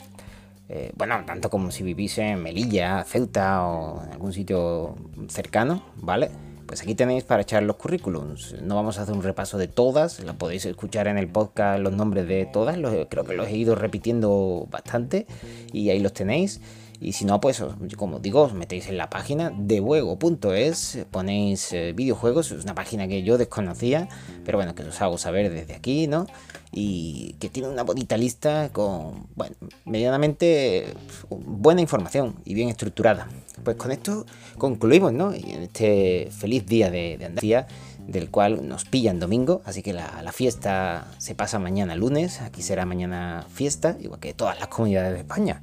eh, 0.68 0.92
bueno, 0.94 1.22
tanto 1.26 1.50
como 1.50 1.70
si 1.70 1.82
vivís 1.82 2.18
en 2.18 2.42
Melilla, 2.42 3.02
Ceuta 3.04 3.66
o 3.66 4.04
en 4.04 4.12
algún 4.12 4.32
sitio 4.32 4.94
cercano, 5.28 5.82
¿vale? 5.96 6.30
Pues 6.66 6.82
aquí 6.82 6.94
tenéis 6.94 7.24
para 7.24 7.42
echar 7.42 7.62
los 7.62 7.76
currículums. 7.76 8.56
No 8.62 8.76
vamos 8.76 8.98
a 8.98 9.02
hacer 9.02 9.14
un 9.14 9.22
repaso 9.22 9.58
de 9.58 9.68
todas, 9.68 10.20
la 10.20 10.32
podéis 10.32 10.64
escuchar 10.64 11.08
en 11.08 11.18
el 11.18 11.28
podcast 11.28 11.80
los 11.80 11.92
nombres 11.92 12.26
de 12.26 12.46
todas, 12.46 12.76
creo 13.08 13.24
que 13.24 13.34
los 13.34 13.46
he 13.48 13.56
ido 13.56 13.74
repitiendo 13.74 14.66
bastante 14.70 15.26
y 15.72 15.90
ahí 15.90 16.00
los 16.00 16.12
tenéis. 16.12 16.60
Y 17.00 17.12
si 17.12 17.24
no, 17.24 17.40
pues 17.40 17.62
como 17.96 18.18
digo, 18.18 18.42
os 18.42 18.54
metéis 18.54 18.88
en 18.88 18.96
la 18.96 19.10
página 19.10 19.52
de 19.54 19.80
juego.es, 19.80 21.04
ponéis 21.10 21.72
eh, 21.72 21.92
videojuegos, 21.92 22.52
es 22.52 22.64
una 22.64 22.74
página 22.74 23.06
que 23.08 23.22
yo 23.22 23.36
desconocía, 23.36 24.08
pero 24.44 24.58
bueno, 24.58 24.74
que 24.74 24.84
os 24.84 25.02
hago 25.02 25.18
saber 25.18 25.52
desde 25.52 25.74
aquí, 25.74 26.06
¿no? 26.06 26.26
Y 26.72 27.34
que 27.40 27.50
tiene 27.50 27.68
una 27.68 27.82
bonita 27.82 28.16
lista 28.16 28.70
con, 28.72 29.26
bueno, 29.34 29.54
medianamente 29.84 30.94
buena 31.28 31.80
información 31.80 32.36
y 32.44 32.54
bien 32.54 32.68
estructurada. 32.68 33.28
Pues 33.62 33.76
con 33.76 33.92
esto 33.92 34.26
concluimos, 34.58 35.12
¿no? 35.12 35.32
en 35.32 35.62
este 35.62 36.28
feliz 36.30 36.66
día 36.66 36.90
de, 36.90 37.14
Andalucía, 37.14 37.66
del 38.06 38.30
cual 38.30 38.66
nos 38.66 38.84
pilla 38.84 39.10
en 39.10 39.20
domingo, 39.20 39.62
así 39.64 39.82
que 39.82 39.92
la, 39.92 40.22
la, 40.22 40.32
fiesta 40.32 41.06
se 41.18 41.34
pasa 41.34 41.58
mañana 41.58 41.94
lunes, 41.94 42.40
aquí 42.40 42.62
será 42.62 42.84
mañana 42.84 43.46
fiesta, 43.52 43.96
igual 44.00 44.20
que 44.20 44.34
todas 44.34 44.58
las 44.58 44.68
comunidades 44.68 45.12
de 45.12 45.20
España. 45.20 45.62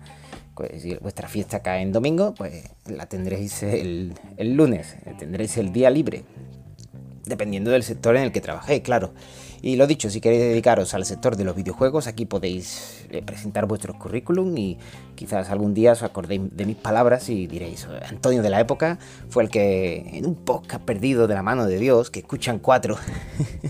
Pues 0.56 0.82
si 0.82 0.96
vuestra 0.96 1.28
fiesta 1.28 1.62
cae 1.62 1.82
en 1.82 1.92
domingo, 1.92 2.34
pues 2.36 2.70
la 2.86 3.08
tendréis 3.08 3.64
el, 3.64 4.14
el 4.38 4.54
lunes, 4.54 4.96
tendréis 5.18 5.58
el 5.58 5.74
día 5.74 5.90
libre, 5.90 6.24
dependiendo 7.26 7.72
del 7.72 7.84
sector 7.84 8.16
en 8.16 8.24
el 8.24 8.32
que 8.32 8.42
trabajéis, 8.42 8.82
claro. 8.82 9.14
Y 9.62 9.76
lo 9.76 9.86
dicho, 9.86 10.10
si 10.10 10.22
queréis 10.22 10.42
dedicaros 10.42 10.94
al 10.94 11.06
sector 11.06 11.36
de 11.36 11.44
los 11.44 11.56
videojuegos, 11.56 12.08
aquí 12.08 12.26
podéis 12.26 13.06
eh, 13.12 13.22
presentar 13.22 13.68
vuestros 13.68 13.96
currículum 13.98 14.58
y 14.58 14.78
quizás 15.16 15.50
algún 15.52 15.74
día 15.74 15.92
os 15.92 16.02
acordéis 16.02 16.42
de 16.52 16.66
mis 16.66 16.78
palabras 16.78 17.30
y 17.30 17.46
diréis, 17.46 17.88
Antonio 18.10 18.42
de 18.42 18.50
la 18.50 18.60
época 18.60 18.98
fue 19.30 19.44
el 19.44 19.50
que 19.50 20.18
en 20.18 20.26
un 20.26 20.36
podcast 20.36 20.84
perdido 20.84 21.28
de 21.28 21.36
la 21.36 21.44
mano 21.44 21.68
de 21.68 21.78
Dios, 21.78 22.10
que 22.10 22.20
escuchan 22.20 22.58
cuatro 22.58 22.98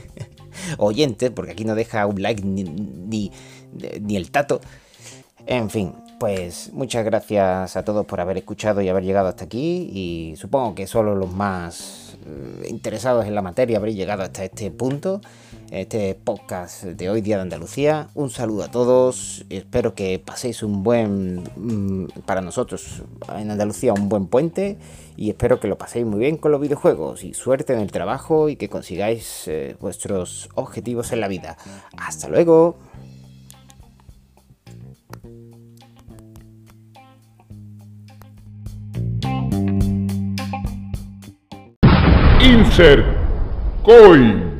oyentes, 0.77 1.29
porque 1.31 1.51
aquí 1.51 1.65
no 1.65 1.75
deja 1.75 2.05
un 2.05 2.21
like 2.21 2.41
ni, 2.41 2.63
ni, 2.63 3.31
ni 4.01 4.15
el 4.15 4.31
tato. 4.31 4.61
En 5.45 5.69
fin, 5.69 5.93
pues 6.21 6.69
muchas 6.71 7.03
gracias 7.03 7.75
a 7.75 7.83
todos 7.83 8.05
por 8.05 8.21
haber 8.21 8.37
escuchado 8.37 8.79
y 8.81 8.89
haber 8.89 9.03
llegado 9.03 9.27
hasta 9.27 9.45
aquí 9.45 9.89
y 9.91 10.35
supongo 10.37 10.75
que 10.75 10.85
solo 10.85 11.15
los 11.15 11.33
más 11.33 12.15
eh, 12.27 12.67
interesados 12.69 13.25
en 13.25 13.33
la 13.33 13.41
materia 13.41 13.77
habréis 13.77 13.97
llegado 13.97 14.21
hasta 14.21 14.43
este 14.43 14.69
punto, 14.69 15.21
este 15.71 16.15
podcast 16.15 16.83
de 16.83 17.09
hoy 17.09 17.21
día 17.21 17.37
de 17.37 17.43
Andalucía. 17.43 18.09
Un 18.13 18.29
saludo 18.29 18.63
a 18.63 18.71
todos, 18.71 19.45
espero 19.49 19.95
que 19.95 20.19
paséis 20.19 20.63
un 20.63 20.83
buen, 20.83 21.43
mm, 21.55 22.07
para 22.25 22.41
nosotros 22.41 23.03
en 23.37 23.49
Andalucía, 23.49 23.93
un 23.93 24.09
buen 24.09 24.27
puente 24.27 24.77
y 25.15 25.29
espero 25.29 25.61
que 25.61 25.69
lo 25.69 25.77
paséis 25.77 26.05
muy 26.05 26.19
bien 26.19 26.35
con 26.35 26.51
los 26.51 26.59
videojuegos 26.59 27.23
y 27.23 27.33
suerte 27.33 27.71
en 27.73 27.79
el 27.79 27.89
trabajo 27.89 28.49
y 28.49 28.57
que 28.57 28.67
consigáis 28.67 29.47
eh, 29.47 29.77
vuestros 29.79 30.49
objetivos 30.55 31.13
en 31.13 31.21
la 31.21 31.29
vida. 31.29 31.57
Hasta 31.97 32.27
luego. 32.27 32.75
Insert 42.41 43.05
Coin. 43.83 44.50